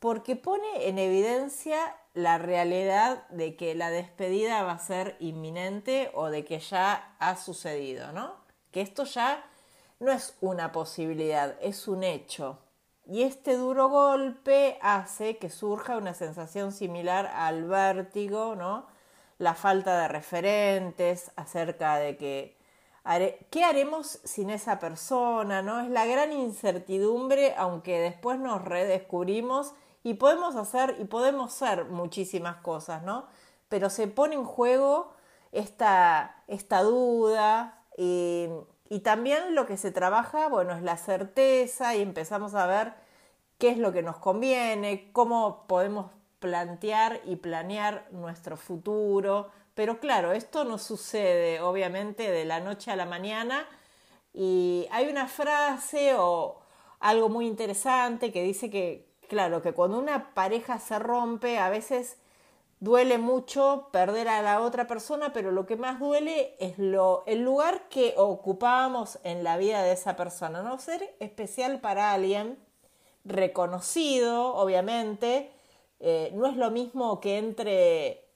[0.00, 6.30] porque pone en evidencia la realidad de que la despedida va a ser inminente o
[6.30, 8.34] de que ya ha sucedido, ¿no?
[8.70, 9.44] Que esto ya
[10.00, 12.58] no es una posibilidad, es un hecho.
[13.06, 18.86] Y este duro golpe hace que surja una sensación similar al vértigo, ¿no?
[19.38, 22.62] La falta de referentes acerca de que
[23.50, 25.60] ¿Qué haremos sin esa persona?
[25.60, 25.80] ¿no?
[25.80, 32.56] Es la gran incertidumbre, aunque después nos redescubrimos y podemos hacer y podemos ser muchísimas
[32.56, 33.26] cosas, ¿no?
[33.68, 35.12] Pero se pone en juego
[35.52, 38.48] esta, esta duda y,
[38.88, 42.94] y también lo que se trabaja, bueno, es la certeza y empezamos a ver
[43.58, 50.32] qué es lo que nos conviene, cómo podemos plantear y planear nuestro futuro, pero claro,
[50.32, 53.66] esto no sucede obviamente de la noche a la mañana
[54.34, 56.60] y hay una frase o
[57.00, 62.18] algo muy interesante que dice que, claro, que cuando una pareja se rompe a veces
[62.80, 67.42] duele mucho perder a la otra persona, pero lo que más duele es lo, el
[67.42, 70.78] lugar que ocupábamos en la vida de esa persona, ¿no?
[70.78, 72.58] Ser especial para alguien,
[73.24, 75.50] reconocido, obviamente,
[76.00, 78.26] eh, no es lo mismo que entre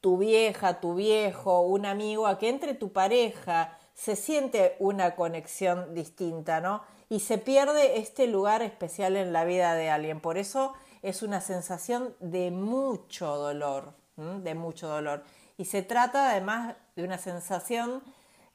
[0.00, 5.94] tu vieja, tu viejo, un amigo, a que entre tu pareja se siente una conexión
[5.94, 6.82] distinta, ¿no?
[7.14, 10.18] Y se pierde este lugar especial en la vida de alguien.
[10.18, 15.22] Por eso es una sensación de mucho dolor, de mucho dolor.
[15.56, 18.02] Y se trata además de una sensación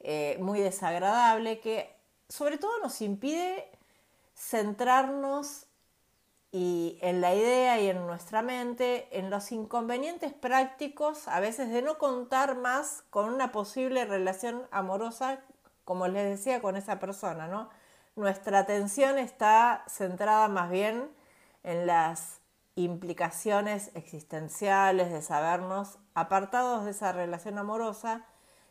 [0.00, 1.96] eh, muy desagradable que
[2.28, 3.66] sobre todo nos impide
[4.36, 5.64] centrarnos
[6.52, 11.80] y en la idea y en nuestra mente, en los inconvenientes prácticos, a veces de
[11.80, 15.40] no contar más con una posible relación amorosa,
[15.86, 17.70] como les decía, con esa persona, ¿no?
[18.20, 21.08] Nuestra atención está centrada más bien
[21.62, 22.40] en las
[22.74, 28.26] implicaciones existenciales de sabernos apartados de esa relación amorosa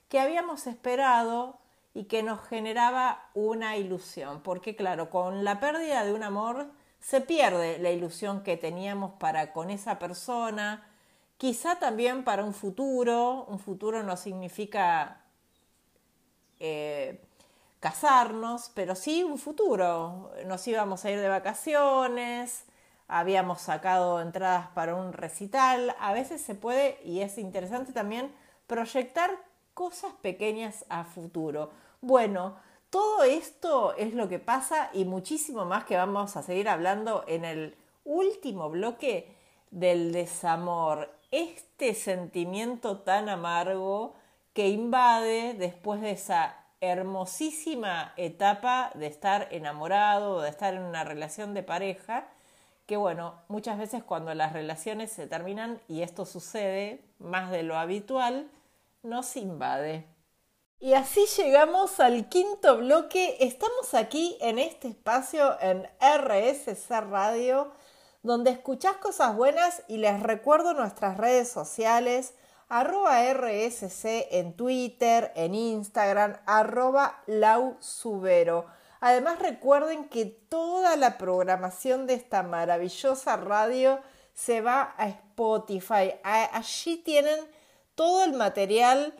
[0.07, 1.57] que habíamos esperado
[1.95, 6.67] y que nos generaba una ilusión, porque claro, con la pérdida de un amor
[6.99, 10.87] se pierde la ilusión que teníamos para con esa persona,
[11.37, 15.23] quizá también para un futuro, un futuro no significa
[16.59, 17.25] eh,
[17.79, 22.65] casarnos, pero sí un futuro, nos íbamos a ir de vacaciones,
[23.07, 28.31] habíamos sacado entradas para un recital, a veces se puede, y es interesante también,
[28.67, 29.31] proyectar
[29.73, 31.71] cosas pequeñas a futuro.
[32.01, 32.57] Bueno,
[32.89, 37.45] todo esto es lo que pasa y muchísimo más que vamos a seguir hablando en
[37.45, 39.35] el último bloque
[39.71, 41.09] del desamor.
[41.31, 44.15] Este sentimiento tan amargo
[44.53, 51.53] que invade después de esa hermosísima etapa de estar enamorado, de estar en una relación
[51.53, 52.27] de pareja,
[52.85, 57.77] que bueno, muchas veces cuando las relaciones se terminan y esto sucede más de lo
[57.77, 58.49] habitual,
[59.03, 60.05] nos invade.
[60.81, 63.35] Y así llegamos al quinto bloque.
[63.41, 67.73] Estamos aquí en este espacio en RSC Radio,
[68.23, 72.33] donde escuchás cosas buenas y les recuerdo nuestras redes sociales,
[72.69, 78.67] arroba RSC en Twitter, en Instagram, arroba lausubero.
[79.01, 83.99] Además recuerden que toda la programación de esta maravillosa radio
[84.33, 86.13] se va a Spotify.
[86.23, 87.39] Allí tienen
[87.95, 89.13] todo el material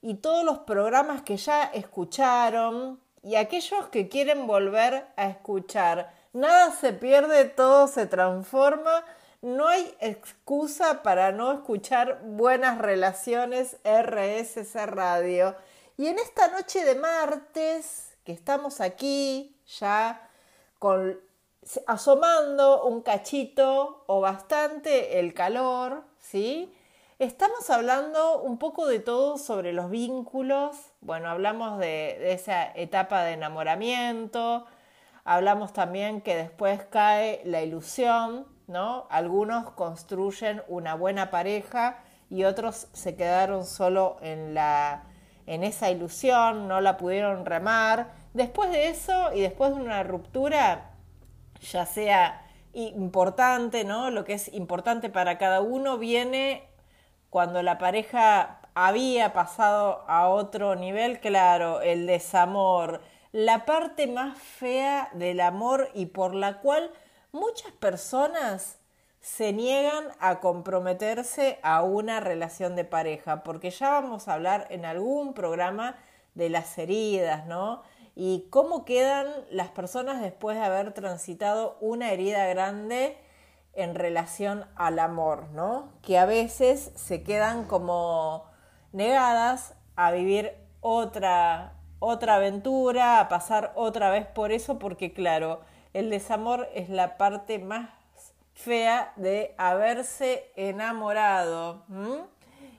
[0.00, 6.12] y todos los programas que ya escucharon y aquellos que quieren volver a escuchar.
[6.32, 9.04] Nada se pierde, todo se transforma.
[9.44, 15.54] No hay excusa para no escuchar buenas relaciones RSC Radio.
[15.98, 20.30] Y en esta noche de martes, que estamos aquí ya
[20.78, 21.20] con,
[21.86, 26.74] asomando un cachito o bastante el calor, ¿sí?
[27.18, 30.74] Estamos hablando un poco de todo sobre los vínculos.
[31.02, 34.64] Bueno, hablamos de, esa etapa de enamoramiento.
[35.22, 39.06] Hablamos también que después cae la ilusión, ¿no?
[39.10, 41.98] Algunos construyen una buena pareja
[42.30, 45.04] y otros se quedaron solo en, la,
[45.46, 48.12] en esa ilusión, no la pudieron remar.
[48.32, 50.90] Después de eso y después de una ruptura,
[51.60, 52.42] ya sea
[52.72, 54.10] importante, ¿no?
[54.10, 56.68] Lo que es importante para cada uno viene
[57.30, 63.00] cuando la pareja había pasado a otro nivel, claro, el desamor,
[63.30, 66.90] la parte más fea del amor y por la cual
[67.34, 68.78] muchas personas
[69.20, 74.84] se niegan a comprometerse a una relación de pareja, porque ya vamos a hablar en
[74.84, 75.96] algún programa
[76.34, 77.82] de las heridas, ¿no?
[78.14, 83.18] Y cómo quedan las personas después de haber transitado una herida grande
[83.72, 85.92] en relación al amor, ¿no?
[86.02, 88.44] Que a veces se quedan como
[88.92, 95.62] negadas a vivir otra, otra aventura, a pasar otra vez por eso, porque claro,
[95.94, 97.88] el desamor es la parte más
[98.52, 101.84] fea de haberse enamorado.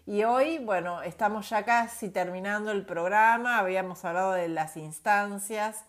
[0.05, 5.85] Y hoy, bueno, estamos ya casi terminando el programa, habíamos hablado de las instancias,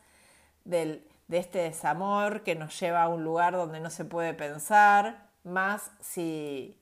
[0.65, 5.27] del de este desamor que nos lleva a un lugar donde no se puede pensar,
[5.45, 6.79] más si,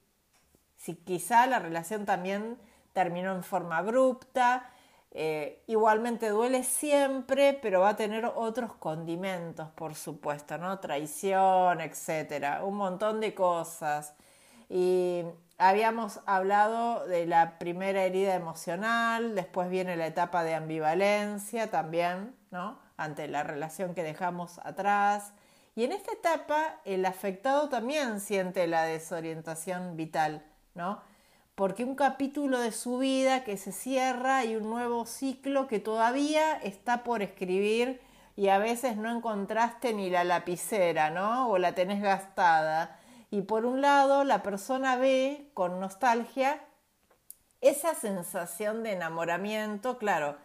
[0.76, 2.58] si quizá la relación también
[2.92, 4.70] terminó en forma abrupta.
[5.16, 10.80] Eh, igualmente duele siempre, pero va a tener otros condimentos, por supuesto, ¿no?
[10.80, 14.14] Traición, etcétera, un montón de cosas.
[14.68, 15.22] Y
[15.56, 22.82] habíamos hablado de la primera herida emocional, después viene la etapa de ambivalencia también, ¿no?
[22.96, 25.32] ante la relación que dejamos atrás.
[25.76, 30.44] Y en esta etapa el afectado también siente la desorientación vital,
[30.74, 31.00] ¿no?
[31.54, 36.56] Porque un capítulo de su vida que se cierra y un nuevo ciclo que todavía
[36.56, 38.00] está por escribir
[38.36, 41.48] y a veces no encontraste ni la lapicera, ¿no?
[41.48, 42.98] O la tenés gastada.
[43.30, 46.60] Y por un lado, la persona ve con nostalgia
[47.60, 50.36] esa sensación de enamoramiento, claro,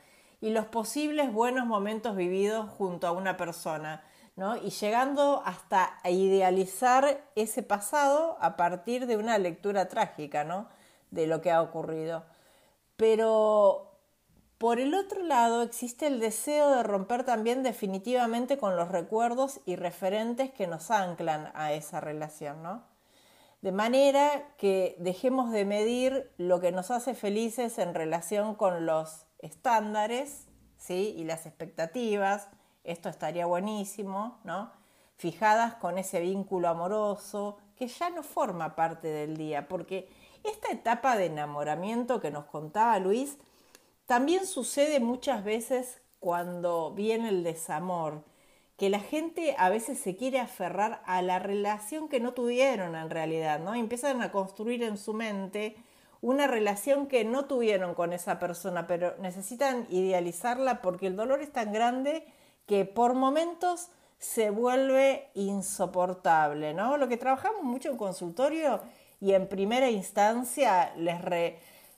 [0.41, 4.03] y los posibles buenos momentos vividos junto a una persona,
[4.35, 4.55] ¿no?
[4.55, 10.69] Y llegando hasta a idealizar ese pasado a partir de una lectura trágica, ¿no?
[11.11, 12.23] De lo que ha ocurrido.
[12.95, 13.89] Pero
[14.57, 19.75] por el otro lado existe el deseo de romper también definitivamente con los recuerdos y
[19.75, 22.83] referentes que nos anclan a esa relación, ¿no?
[23.61, 29.25] De manera que dejemos de medir lo que nos hace felices en relación con los
[29.39, 30.47] estándares
[30.77, 31.13] ¿sí?
[31.17, 32.47] y las expectativas,
[32.85, 34.71] esto estaría buenísimo, ¿no?
[35.19, 40.09] fijadas con ese vínculo amoroso que ya no forma parte del día, porque
[40.43, 43.37] esta etapa de enamoramiento que nos contaba Luis
[44.05, 48.23] también sucede muchas veces cuando viene el desamor,
[48.77, 53.09] que la gente a veces se quiere aferrar a la relación que no tuvieron en
[53.09, 53.75] realidad, ¿no?
[53.75, 55.75] empiezan a construir en su mente
[56.21, 61.51] una relación que no tuvieron con esa persona, pero necesitan idealizarla porque el dolor es
[61.51, 62.25] tan grande
[62.65, 66.97] que por momentos se vuelve insoportable, ¿no?
[66.97, 68.81] Lo que trabajamos mucho en consultorio
[69.21, 71.19] y en primera instancia les,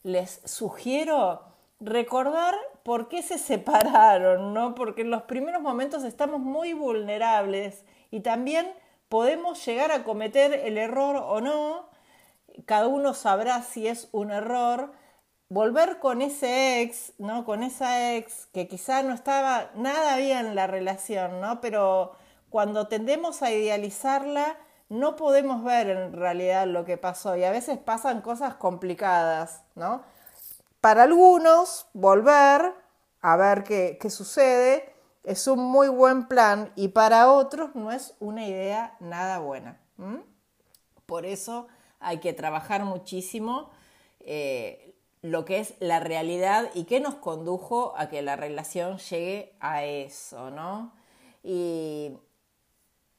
[0.03, 1.41] les sugiero
[1.79, 4.75] recordar por qué se separaron, ¿no?
[4.75, 8.71] Porque en los primeros momentos estamos muy vulnerables y también
[9.09, 11.89] podemos llegar a cometer el error o no,
[12.65, 14.93] cada uno sabrá si es un error,
[15.49, 17.43] volver con ese ex, ¿no?
[17.43, 21.59] Con esa ex que quizá no estaba nada bien la relación, ¿no?
[21.59, 22.13] Pero
[22.49, 24.57] cuando tendemos a idealizarla,
[24.91, 30.03] no podemos ver en realidad lo que pasó y a veces pasan cosas complicadas, ¿no?
[30.81, 32.73] Para algunos, volver
[33.21, 38.15] a ver qué, qué sucede es un muy buen plan y para otros no es
[38.19, 39.79] una idea nada buena.
[41.05, 41.67] Por eso
[42.01, 43.69] hay que trabajar muchísimo
[44.19, 49.55] eh, lo que es la realidad y qué nos condujo a que la relación llegue
[49.61, 50.91] a eso, ¿no?
[51.43, 52.17] Y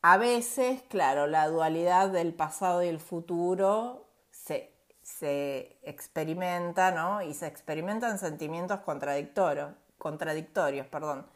[0.02, 4.72] a veces, claro, la dualidad del pasado y el futuro se,
[5.02, 7.22] se experimenta, ¿no?
[7.22, 11.26] Y se experimentan sentimientos contradictorios, contradictorios, perdón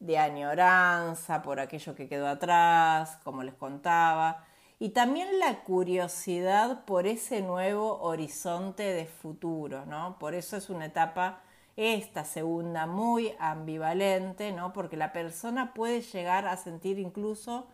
[0.00, 4.44] de añoranza por aquello que quedó atrás, como les contaba,
[4.78, 10.18] y también la curiosidad por ese nuevo horizonte de futuro, ¿no?
[10.18, 11.40] Por eso es una etapa,
[11.76, 14.72] esta segunda, muy ambivalente, ¿no?
[14.74, 17.68] Porque la persona puede llegar a sentir incluso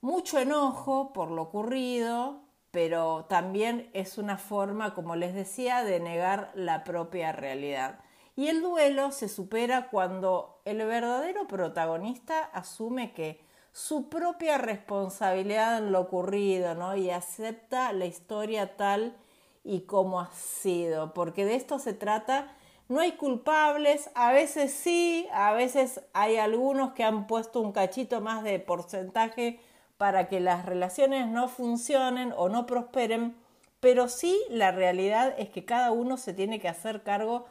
[0.00, 2.40] mucho enojo por lo ocurrido,
[2.70, 8.00] pero también es una forma, como les decía, de negar la propia realidad.
[8.36, 13.40] Y el duelo se supera cuando el verdadero protagonista asume que
[13.72, 16.96] su propia responsabilidad en lo ocurrido, ¿no?
[16.96, 19.16] Y acepta la historia tal
[19.64, 22.54] y como ha sido, porque de esto se trata.
[22.88, 28.20] No hay culpables, a veces sí, a veces hay algunos que han puesto un cachito
[28.20, 29.60] más de porcentaje
[29.98, 33.36] para que las relaciones no funcionen o no prosperen,
[33.80, 37.46] pero sí la realidad es que cada uno se tiene que hacer cargo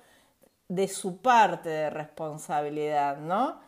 [0.69, 3.59] de su parte de responsabilidad, ¿no?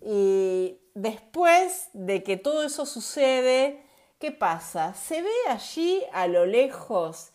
[0.00, 3.82] Y después de que todo eso sucede,
[4.18, 4.94] ¿qué pasa?
[4.94, 7.32] Se ve allí a lo lejos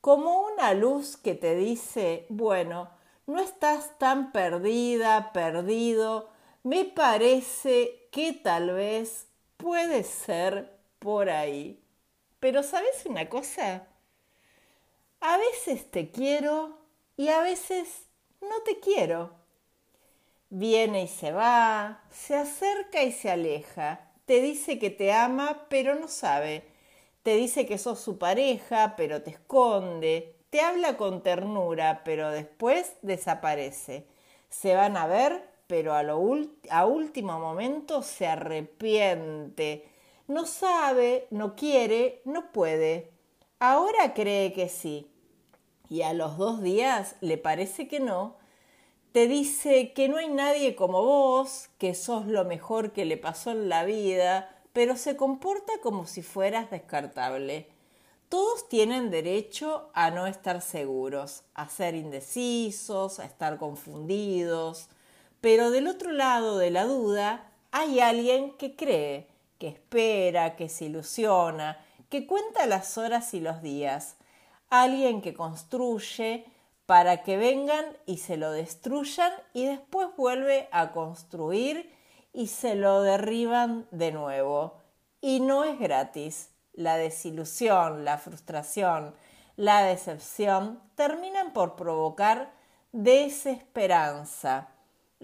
[0.00, 2.90] como una luz que te dice, bueno,
[3.26, 6.28] no estás tan perdida, perdido,
[6.62, 9.28] me parece que tal vez
[9.64, 11.82] puede ser por ahí.
[12.38, 13.86] Pero ¿sabes una cosa?
[15.20, 16.76] A veces te quiero
[17.16, 18.04] y a veces
[18.42, 19.30] no te quiero.
[20.50, 25.94] Viene y se va, se acerca y se aleja, te dice que te ama, pero
[25.94, 26.64] no sabe,
[27.22, 32.96] te dice que sos su pareja, pero te esconde, te habla con ternura, pero después
[33.00, 34.06] desaparece.
[34.50, 36.20] Se van a ver, pero a, lo
[36.70, 39.88] a último momento se arrepiente.
[40.26, 43.10] No sabe, no quiere, no puede.
[43.58, 45.06] Ahora cree que sí,
[45.88, 48.36] y a los dos días le parece que no,
[49.12, 53.52] te dice que no hay nadie como vos, que sos lo mejor que le pasó
[53.52, 57.68] en la vida, pero se comporta como si fueras descartable.
[58.28, 64.88] Todos tienen derecho a no estar seguros, a ser indecisos, a estar confundidos,
[65.44, 69.28] pero del otro lado de la duda hay alguien que cree,
[69.58, 74.16] que espera, que se ilusiona, que cuenta las horas y los días,
[74.70, 76.46] alguien que construye
[76.86, 81.92] para que vengan y se lo destruyan y después vuelve a construir
[82.32, 84.78] y se lo derriban de nuevo.
[85.20, 86.52] Y no es gratis.
[86.72, 89.14] La desilusión, la frustración,
[89.56, 92.50] la decepción terminan por provocar
[92.92, 94.70] desesperanza.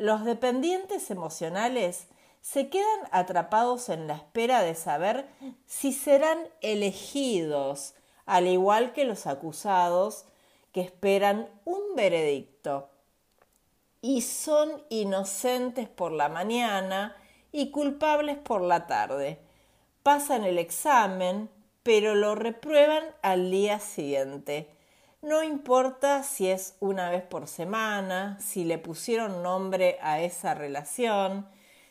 [0.01, 2.07] Los dependientes emocionales
[2.41, 5.29] se quedan atrapados en la espera de saber
[5.67, 7.93] si serán elegidos,
[8.25, 10.25] al igual que los acusados
[10.73, 12.89] que esperan un veredicto.
[14.01, 17.15] Y son inocentes por la mañana
[17.53, 19.39] y culpables por la tarde.
[20.03, 21.51] Pasan el examen,
[21.83, 24.80] pero lo reprueban al día siguiente.
[25.23, 31.47] No importa si es una vez por semana, si le pusieron nombre a esa relación,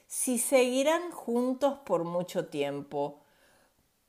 [0.07, 3.21] si seguirán juntos por mucho tiempo.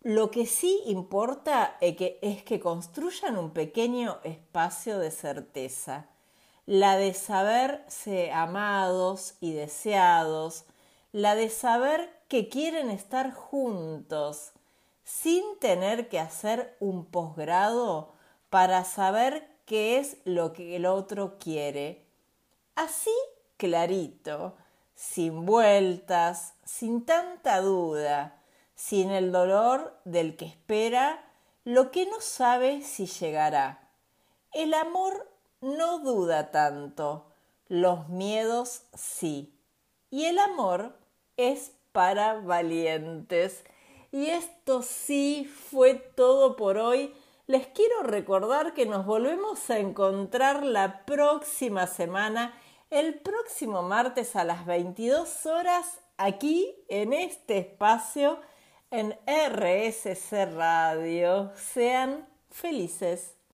[0.00, 6.08] Lo que sí importa es que, construyan un pequeño espacio de certeza,
[6.64, 10.64] la de saberse amados y deseados,
[11.12, 14.52] la de saber que quieren estar juntos,
[15.04, 18.18] sin tener que hacer un posgrado
[18.50, 22.04] para saber qué es lo que el otro quiere.
[22.74, 23.14] Así
[23.56, 24.56] clarito,
[24.94, 28.36] sin vueltas, sin tanta duda
[28.80, 31.22] sin el dolor del que espera
[31.64, 33.90] lo que no sabe si llegará.
[34.52, 35.30] El amor
[35.60, 37.26] no duda tanto,
[37.68, 39.54] los miedos sí.
[40.10, 40.96] Y el amor
[41.36, 43.64] es para valientes.
[44.12, 47.14] Y esto sí fue todo por hoy.
[47.50, 52.54] Les quiero recordar que nos volvemos a encontrar la próxima semana,
[52.90, 58.38] el próximo martes a las 22 horas, aquí en este espacio
[58.92, 61.50] en RSC Radio.
[61.56, 63.39] Sean felices.